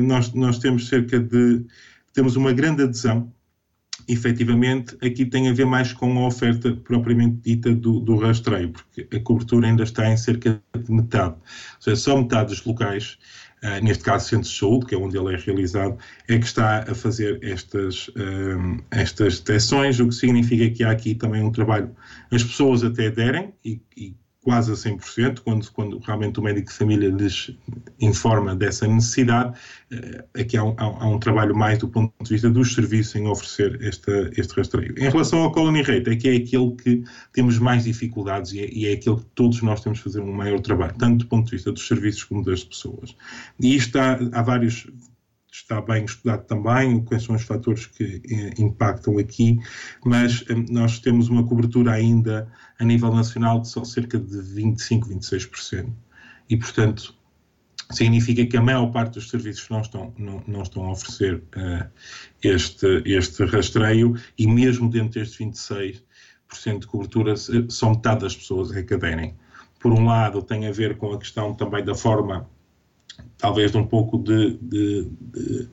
nós, 0.02 0.32
nós 0.32 0.58
temos 0.58 0.88
cerca 0.88 1.20
de. 1.20 1.66
temos 2.14 2.34
uma 2.34 2.50
grande 2.50 2.82
adesão. 2.82 3.30
Efetivamente, 4.08 4.96
aqui 5.02 5.26
tem 5.26 5.50
a 5.50 5.52
ver 5.52 5.66
mais 5.66 5.92
com 5.92 6.18
a 6.18 6.26
oferta 6.26 6.72
propriamente 6.72 7.42
dita 7.42 7.74
do, 7.74 8.00
do 8.00 8.16
rastreio, 8.16 8.70
porque 8.70 9.06
a 9.14 9.20
cobertura 9.20 9.66
ainda 9.66 9.82
está 9.82 10.10
em 10.10 10.16
cerca 10.16 10.62
de 10.74 10.90
metade. 10.90 11.34
Ou 11.34 11.82
seja, 11.82 11.96
só 11.96 12.16
metade 12.16 12.48
dos 12.48 12.64
locais 12.64 13.18
Uh, 13.60 13.82
neste 13.82 14.04
caso 14.04 14.28
Centro 14.28 14.48
de 14.48 14.56
Saúde, 14.56 14.86
que 14.86 14.94
é 14.94 14.98
onde 14.98 15.18
ele 15.18 15.34
é 15.34 15.36
realizado, 15.36 15.98
é 16.28 16.38
que 16.38 16.46
está 16.46 16.84
a 16.88 16.94
fazer 16.94 17.40
estas, 17.42 18.06
uh, 18.06 18.84
estas 18.88 19.40
detecções, 19.40 19.98
o 19.98 20.06
que 20.06 20.14
significa 20.14 20.70
que 20.70 20.84
há 20.84 20.92
aqui 20.92 21.12
também 21.12 21.42
um 21.42 21.50
trabalho. 21.50 21.90
As 22.30 22.44
pessoas 22.44 22.84
até 22.84 23.08
aderem 23.08 23.52
e, 23.64 23.80
e 23.96 24.14
quase 24.42 24.70
a 24.70 24.74
100%, 24.74 25.40
quando, 25.40 25.70
quando 25.72 25.98
realmente 25.98 26.38
o 26.38 26.42
médico 26.42 26.68
de 26.68 26.74
família 26.74 27.10
lhes 27.10 27.50
informa 28.00 28.54
dessa 28.54 28.86
necessidade. 28.86 29.58
Eh, 29.90 30.24
aqui 30.40 30.56
há 30.56 30.64
um, 30.64 30.74
há 30.78 31.08
um, 31.08 31.18
trabalho 31.18 31.54
mais 31.54 31.78
do 31.78 31.88
ponto 31.88 32.12
de 32.22 32.30
vista 32.30 32.48
dos 32.48 32.72
serviços 32.72 33.14
em 33.16 33.26
oferecer 33.26 33.78
esta, 33.82 34.30
este 34.36 34.54
rastreio. 34.54 34.94
Em 34.96 35.08
relação 35.08 35.40
ao 35.40 35.52
colony 35.52 35.82
rate, 35.82 36.08
é 36.08 36.16
que 36.16 36.28
é 36.28 36.36
aquele 36.36 36.70
que 36.76 37.04
temos 37.32 37.58
mais 37.58 37.84
dificuldades 37.84 38.52
e 38.52 38.60
é, 38.60 38.70
e 38.72 38.86
é 38.86 38.92
aquele 38.92 39.16
que 39.16 39.26
todos 39.34 39.60
nós 39.60 39.82
temos 39.82 39.98
de 39.98 40.04
fazer 40.04 40.20
um 40.20 40.32
maior 40.32 40.60
trabalho, 40.60 40.94
tanto 40.96 41.24
do 41.24 41.28
ponto 41.28 41.46
de 41.46 41.52
vista 41.52 41.72
dos 41.72 41.86
serviços 41.86 42.24
como 42.24 42.44
das 42.44 42.62
pessoas. 42.62 43.16
E 43.60 43.74
isto 43.74 43.98
há, 43.98 44.18
há 44.32 44.42
vários 44.42 44.86
está 45.58 45.80
bem 45.80 46.04
estudado 46.04 46.46
também, 46.46 47.02
quais 47.04 47.24
são 47.24 47.34
os 47.34 47.42
fatores 47.42 47.86
que 47.86 48.22
eh, 48.30 48.60
impactam 48.60 49.18
aqui, 49.18 49.58
mas 50.04 50.44
eh, 50.48 50.54
nós 50.70 50.98
temos 50.98 51.28
uma 51.28 51.44
cobertura 51.46 51.92
ainda 51.92 52.50
a 52.78 52.84
nível 52.84 53.12
nacional 53.12 53.60
de 53.60 53.68
só 53.68 53.84
cerca 53.84 54.18
de 54.18 54.40
25, 54.40 55.08
26%. 55.08 55.92
E, 56.48 56.56
portanto, 56.56 57.14
significa 57.90 58.46
que 58.46 58.56
a 58.56 58.62
maior 58.62 58.90
parte 58.92 59.14
dos 59.14 59.28
serviços 59.28 59.68
não 59.68 59.80
estão, 59.80 60.14
não, 60.16 60.42
não 60.46 60.62
estão 60.62 60.84
a 60.84 60.92
oferecer 60.92 61.36
uh, 61.56 61.90
este, 62.42 63.02
este 63.04 63.44
rastreio 63.44 64.14
e 64.38 64.46
mesmo 64.46 64.88
dentro 64.88 65.20
destes 65.20 65.38
26% 65.38 66.78
de 66.80 66.86
cobertura, 66.86 67.34
só 67.68 67.90
metade 67.90 68.20
das 68.20 68.36
pessoas 68.36 68.74
é 68.74 68.82
que 68.82 68.94
aderem. 68.94 69.34
Por 69.80 69.92
um 69.92 70.06
lado, 70.06 70.42
tem 70.42 70.66
a 70.66 70.72
ver 70.72 70.96
com 70.96 71.12
a 71.12 71.18
questão 71.18 71.54
também 71.54 71.84
da 71.84 71.94
forma 71.94 72.48
talvez 73.38 73.70
de 73.70 73.78
um 73.78 73.86
pouco 73.86 74.18
de, 74.18 74.58
de, 74.60 75.10
de 75.20 75.68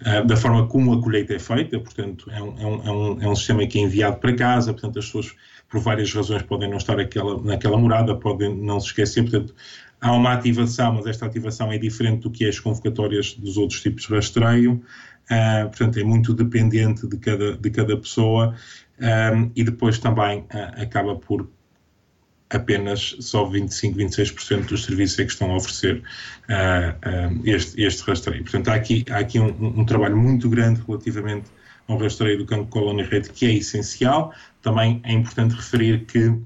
uh, 0.00 0.26
da 0.26 0.36
forma 0.36 0.66
como 0.66 0.94
a 0.94 1.02
colheita 1.02 1.34
é 1.34 1.38
feita, 1.38 1.78
portanto, 1.78 2.30
é 2.30 2.42
um, 2.42 2.58
é, 2.58 2.66
um, 2.66 2.82
é, 2.82 2.90
um, 2.90 3.22
é 3.22 3.28
um 3.28 3.36
sistema 3.36 3.66
que 3.66 3.78
é 3.78 3.82
enviado 3.82 4.16
para 4.16 4.34
casa, 4.34 4.72
portanto, 4.72 4.98
as 4.98 5.06
pessoas, 5.06 5.34
por 5.68 5.80
várias 5.80 6.12
razões, 6.12 6.42
podem 6.42 6.68
não 6.68 6.78
estar 6.78 6.98
aquela, 6.98 7.40
naquela 7.42 7.76
morada, 7.76 8.14
podem 8.16 8.54
não 8.54 8.80
se 8.80 8.86
esquecer, 8.86 9.22
portanto, 9.22 9.54
há 10.00 10.12
uma 10.12 10.32
ativação, 10.32 10.94
mas 10.94 11.06
esta 11.06 11.26
ativação 11.26 11.70
é 11.70 11.78
diferente 11.78 12.22
do 12.22 12.30
que 12.30 12.44
é 12.44 12.48
as 12.48 12.58
convocatórias 12.58 13.34
dos 13.34 13.56
outros 13.56 13.80
tipos 13.80 14.04
de 14.04 14.14
rastreio, 14.14 14.82
uh, 15.30 15.68
portanto, 15.68 15.98
é 15.98 16.04
muito 16.04 16.34
dependente 16.34 17.06
de 17.06 17.16
cada, 17.18 17.56
de 17.56 17.70
cada 17.70 17.96
pessoa, 17.96 18.54
um, 19.00 19.04
eh, 19.04 19.50
e 19.56 19.64
depois 19.64 19.98
também 19.98 20.40
uh, 20.40 20.82
acaba 20.82 21.16
por 21.16 21.48
apenas 22.52 23.16
só 23.20 23.44
25, 23.44 23.98
26% 23.98 24.66
dos 24.66 24.84
serviços 24.84 25.18
é 25.18 25.24
que 25.24 25.32
estão 25.32 25.50
a 25.52 25.56
oferecer 25.56 25.96
uh, 25.96 27.38
uh, 27.38 27.40
este, 27.44 27.82
este 27.82 28.02
rastreio. 28.02 28.42
Portanto, 28.42 28.68
há 28.68 28.74
aqui, 28.74 29.04
há 29.10 29.18
aqui 29.18 29.40
um, 29.40 29.80
um, 29.80 29.84
trabalho 29.84 30.16
muito 30.16 30.48
grande 30.48 30.82
relativamente 30.86 31.46
ao 31.88 31.96
rastreio 31.98 32.38
do 32.38 32.46
campo 32.46 32.66
colônia 32.66 33.06
rede 33.06 33.30
que 33.30 33.46
é 33.46 33.52
essencial. 33.54 34.32
Também 34.60 35.00
é 35.04 35.12
importante 35.12 35.54
referir 35.54 36.04
que 36.04 36.28
uh, 36.28 36.42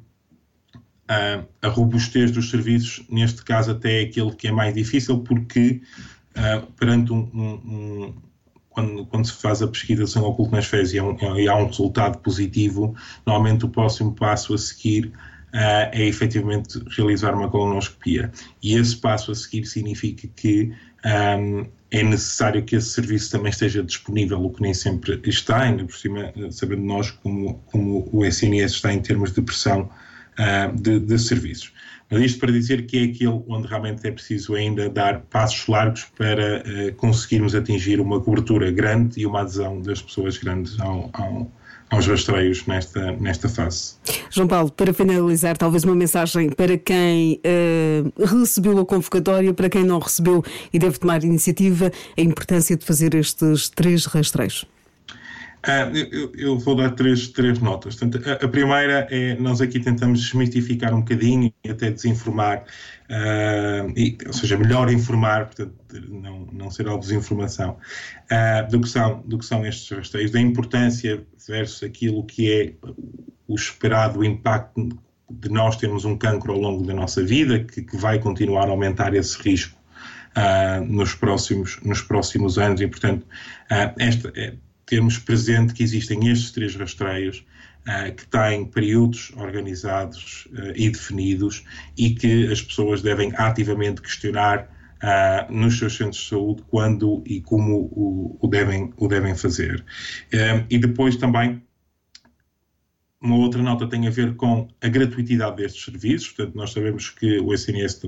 a 1.60 1.68
robustez 1.68 2.30
dos 2.30 2.50
serviços, 2.50 3.04
neste 3.10 3.44
caso, 3.44 3.72
até 3.72 4.02
é 4.02 4.04
aquele 4.04 4.32
que 4.32 4.48
é 4.48 4.52
mais 4.52 4.74
difícil, 4.74 5.18
porque 5.20 5.80
perante 6.78 7.14
um, 7.14 7.30
um, 7.34 8.14
quando, 8.68 9.06
quando, 9.06 9.26
se 9.26 9.32
faz 9.32 9.62
a 9.62 9.66
pesquisa 9.66 10.06
sem 10.06 10.20
oculto 10.20 10.54
nas 10.54 10.66
fezes 10.66 10.92
e, 10.92 10.98
é 10.98 11.42
e 11.42 11.48
há 11.48 11.56
um 11.56 11.64
resultado 11.64 12.18
positivo, 12.18 12.94
normalmente 13.24 13.64
o 13.64 13.70
próximo 13.70 14.14
passo 14.14 14.52
a 14.52 14.58
seguir 14.58 15.10
uh, 15.56 15.88
é 15.92 16.06
efetivamente 16.06 16.78
realizar 16.96 17.34
uma 17.34 17.48
colonoscopia. 17.48 18.30
E 18.62 18.74
esse 18.76 18.96
passo 18.96 19.32
a 19.32 19.34
seguir 19.34 19.64
significa 19.64 20.28
que 20.36 20.72
um, 21.04 21.66
é 21.90 22.02
necessário 22.02 22.62
que 22.62 22.76
esse 22.76 22.90
serviço 22.90 23.30
também 23.30 23.50
esteja 23.50 23.82
disponível, 23.82 24.44
o 24.44 24.50
que 24.50 24.60
nem 24.60 24.74
sempre 24.74 25.20
está, 25.24 25.62
ainda 25.62 25.84
por 25.84 25.96
cima, 25.96 26.32
sabendo 26.50 26.82
nós 26.82 27.10
como, 27.10 27.54
como 27.66 28.08
o 28.12 28.24
SNS 28.24 28.72
está 28.72 28.92
em 28.92 29.00
termos 29.00 29.32
de 29.32 29.40
pressão 29.40 29.88
uh, 30.38 30.76
de, 30.80 31.00
de 31.00 31.18
serviços. 31.18 31.72
Mas 32.10 32.22
isto 32.22 32.38
para 32.38 32.52
dizer 32.52 32.86
que 32.86 32.98
é 32.98 33.02
aquele 33.04 33.42
onde 33.48 33.66
realmente 33.66 34.06
é 34.06 34.10
preciso 34.12 34.54
ainda 34.54 34.88
dar 34.88 35.20
passos 35.22 35.66
largos 35.66 36.04
para 36.16 36.62
uh, 36.62 36.94
conseguirmos 36.96 37.54
atingir 37.54 38.00
uma 38.00 38.20
cobertura 38.20 38.70
grande 38.70 39.20
e 39.20 39.26
uma 39.26 39.40
adesão 39.40 39.80
das 39.80 40.02
pessoas 40.02 40.36
grandes 40.36 40.78
ao, 40.80 41.08
ao, 41.12 41.50
aos 41.90 42.06
rastreios 42.06 42.66
nesta, 42.66 43.12
nesta 43.12 43.48
fase. 43.48 43.94
João 44.30 44.48
Paulo, 44.48 44.70
para 44.70 44.92
finalizar, 44.92 45.56
talvez 45.56 45.84
uma 45.84 45.94
mensagem 45.94 46.50
para 46.50 46.76
quem 46.76 47.40
uh, 47.44 48.24
recebeu 48.24 48.78
a 48.78 48.84
convocatória, 48.84 49.54
para 49.54 49.68
quem 49.68 49.84
não 49.84 49.98
recebeu 49.98 50.44
e 50.72 50.78
deve 50.78 50.98
tomar 50.98 51.22
iniciativa, 51.22 51.90
a 52.16 52.20
importância 52.20 52.76
de 52.76 52.84
fazer 52.84 53.14
estes 53.14 53.68
três 53.68 54.04
rastreios. 54.06 54.66
Ah, 55.68 55.90
eu, 55.92 56.32
eu, 56.36 56.58
vou 56.60 56.76
dar 56.76 56.92
três, 56.92 57.26
três 57.26 57.58
notas. 57.58 57.96
Portanto, 57.96 58.28
a, 58.28 58.34
a, 58.34 58.48
primeira 58.48 59.08
é 59.10 59.34
nós 59.34 59.60
aqui 59.60 59.80
tentamos 59.80 60.20
desmistificar 60.20 60.94
um 60.94 61.00
bocadinho 61.00 61.52
e 61.64 61.70
até 61.70 61.90
desinformar, 61.90 62.64
uh, 63.10 63.90
e, 63.96 64.16
ou 64.24 64.32
seja, 64.32 64.56
melhor 64.56 64.88
informar, 64.92 65.46
portanto, 65.46 65.74
não, 66.08 66.46
não 66.52 66.70
ser 66.70 66.86
alvo 66.86 67.00
de 67.00 67.08
desinformação, 67.08 67.78
uh, 68.30 68.70
do, 68.70 68.80
que 68.80 68.88
são, 68.88 69.20
do 69.26 69.38
que 69.38 69.44
são 69.44 69.66
estes 69.66 69.90
rastreios, 69.90 70.30
da 70.30 70.40
importância 70.40 71.26
versus 71.48 71.82
aquilo 71.82 72.24
que 72.24 72.52
é 72.52 72.72
o 73.48 73.56
esperado 73.56 74.24
impacto 74.24 74.88
de 75.28 75.48
nós 75.48 75.76
termos 75.76 76.04
um 76.04 76.16
cancro 76.16 76.52
ao 76.52 76.60
longo 76.60 76.86
da 76.86 76.94
nossa 76.94 77.24
vida, 77.24 77.58
que, 77.58 77.82
que 77.82 77.96
vai 77.96 78.20
continuar 78.20 78.68
a 78.68 78.70
aumentar 78.70 79.14
esse 79.14 79.36
risco 79.42 79.76
uh, 80.36 80.84
nos, 80.84 81.12
próximos, 81.12 81.80
nos 81.82 82.02
próximos 82.02 82.56
anos, 82.56 82.80
e 82.80 82.86
portanto, 82.86 83.26
esta. 83.98 84.32
Termos 84.86 85.18
presente 85.18 85.74
que 85.74 85.82
existem 85.82 86.28
estes 86.28 86.52
três 86.52 86.76
rastreios 86.76 87.44
uh, 87.86 88.14
que 88.14 88.26
têm 88.26 88.64
períodos 88.64 89.32
organizados 89.36 90.46
uh, 90.52 90.72
e 90.74 90.88
definidos 90.88 91.64
e 91.98 92.10
que 92.10 92.50
as 92.50 92.62
pessoas 92.62 93.02
devem 93.02 93.32
ativamente 93.36 94.00
questionar 94.00 94.70
uh, 95.02 95.52
nos 95.52 95.78
seus 95.78 95.96
centros 95.96 96.22
de 96.22 96.28
saúde 96.28 96.62
quando 96.68 97.22
e 97.26 97.40
como 97.40 97.90
o, 97.92 98.38
o 98.40 98.46
devem, 98.48 98.92
o 98.96 99.08
devem 99.08 99.34
fazer. 99.34 99.84
e 100.70 100.78
depois 100.78 101.16
também 101.16 101.62
uma 103.20 103.36
outra 103.36 103.62
nota 103.62 103.88
tem 103.88 104.06
a 104.06 104.10
ver 104.10 104.36
com 104.36 104.68
a 104.80 104.88
gratuitidade 104.88 105.56
destes 105.56 105.84
serviços, 105.84 106.28
portanto 106.28 106.54
nós 106.54 106.72
sabemos 106.72 107.10
que 107.10 107.40
o 107.40 107.52
SNS 107.52 108.02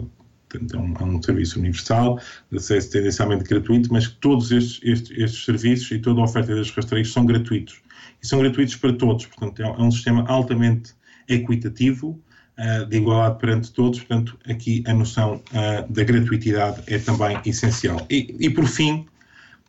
Portanto, 0.48 0.76
é 0.76 0.78
um, 0.78 0.94
é 0.94 1.04
um, 1.04 1.22
serviço 1.22 1.58
universal, 1.58 2.20
de 2.50 2.58
acesso 2.58 2.90
tendencialmente 2.90 3.44
gratuito, 3.44 3.92
mas 3.92 4.06
que 4.06 4.16
todos 4.16 4.50
estes, 4.50 4.80
estes, 4.82 5.18
estes, 5.18 5.44
serviços 5.44 5.90
e 5.90 5.98
toda 5.98 6.20
a 6.20 6.24
oferta 6.24 6.54
destes 6.54 6.74
rastreios 6.74 7.12
são 7.12 7.26
gratuitos. 7.26 7.80
E 8.22 8.26
são 8.26 8.40
gratuitos 8.40 8.76
para 8.76 8.92
todos, 8.92 9.26
portanto, 9.26 9.62
é, 9.62 9.66
é 9.66 9.82
um 9.82 9.90
sistema 9.90 10.24
altamente 10.26 10.94
equitativo, 11.28 12.20
uh, 12.58 12.86
de 12.86 12.96
igualdade 12.96 13.38
perante 13.38 13.72
todos, 13.72 14.00
portanto, 14.00 14.38
aqui 14.48 14.82
a 14.86 14.94
noção 14.94 15.42
uh, 15.52 15.92
da 15.92 16.04
gratuitidade 16.04 16.82
é 16.86 16.98
também 16.98 17.38
essencial. 17.44 18.06
E, 18.10 18.34
e, 18.40 18.50
por 18.50 18.66
fim, 18.66 19.06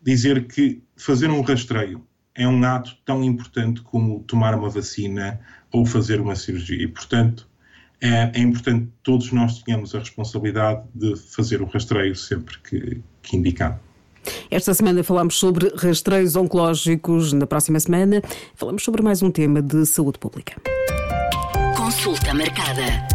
dizer 0.01 0.47
que 0.47 0.81
fazer 0.95 1.29
um 1.29 1.41
rastreio 1.41 2.05
é 2.35 2.47
um 2.47 2.63
ato 2.63 2.95
tão 3.05 3.23
importante 3.23 3.81
como 3.81 4.23
tomar 4.23 4.55
uma 4.55 4.69
vacina 4.69 5.39
ou 5.71 5.85
fazer 5.85 6.21
uma 6.21 6.35
cirurgia. 6.35 6.83
E, 6.83 6.87
portanto, 6.87 7.48
é, 8.01 8.31
é, 8.33 8.39
importante 8.39 8.85
que 8.85 8.91
todos 9.03 9.31
nós 9.31 9.61
tenhamos 9.63 9.93
a 9.93 9.99
responsabilidade 9.99 10.83
de 10.93 11.15
fazer 11.15 11.61
o 11.61 11.65
rastreio 11.65 12.15
sempre 12.15 12.57
que, 12.59 13.01
que 13.21 13.35
indicado. 13.35 13.79
Esta 14.51 14.73
semana 14.73 15.03
falamos 15.03 15.39
sobre 15.39 15.69
rastreios 15.75 16.35
oncológicos. 16.35 17.33
Na 17.33 17.47
próxima 17.47 17.79
semana 17.79 18.21
falamos 18.55 18.83
sobre 18.83 19.01
mais 19.01 19.21
um 19.21 19.31
tema 19.31 19.61
de 19.61 19.85
saúde 19.85 20.19
pública. 20.19 20.55
Consulta 21.75 22.33
marcada. 22.33 23.08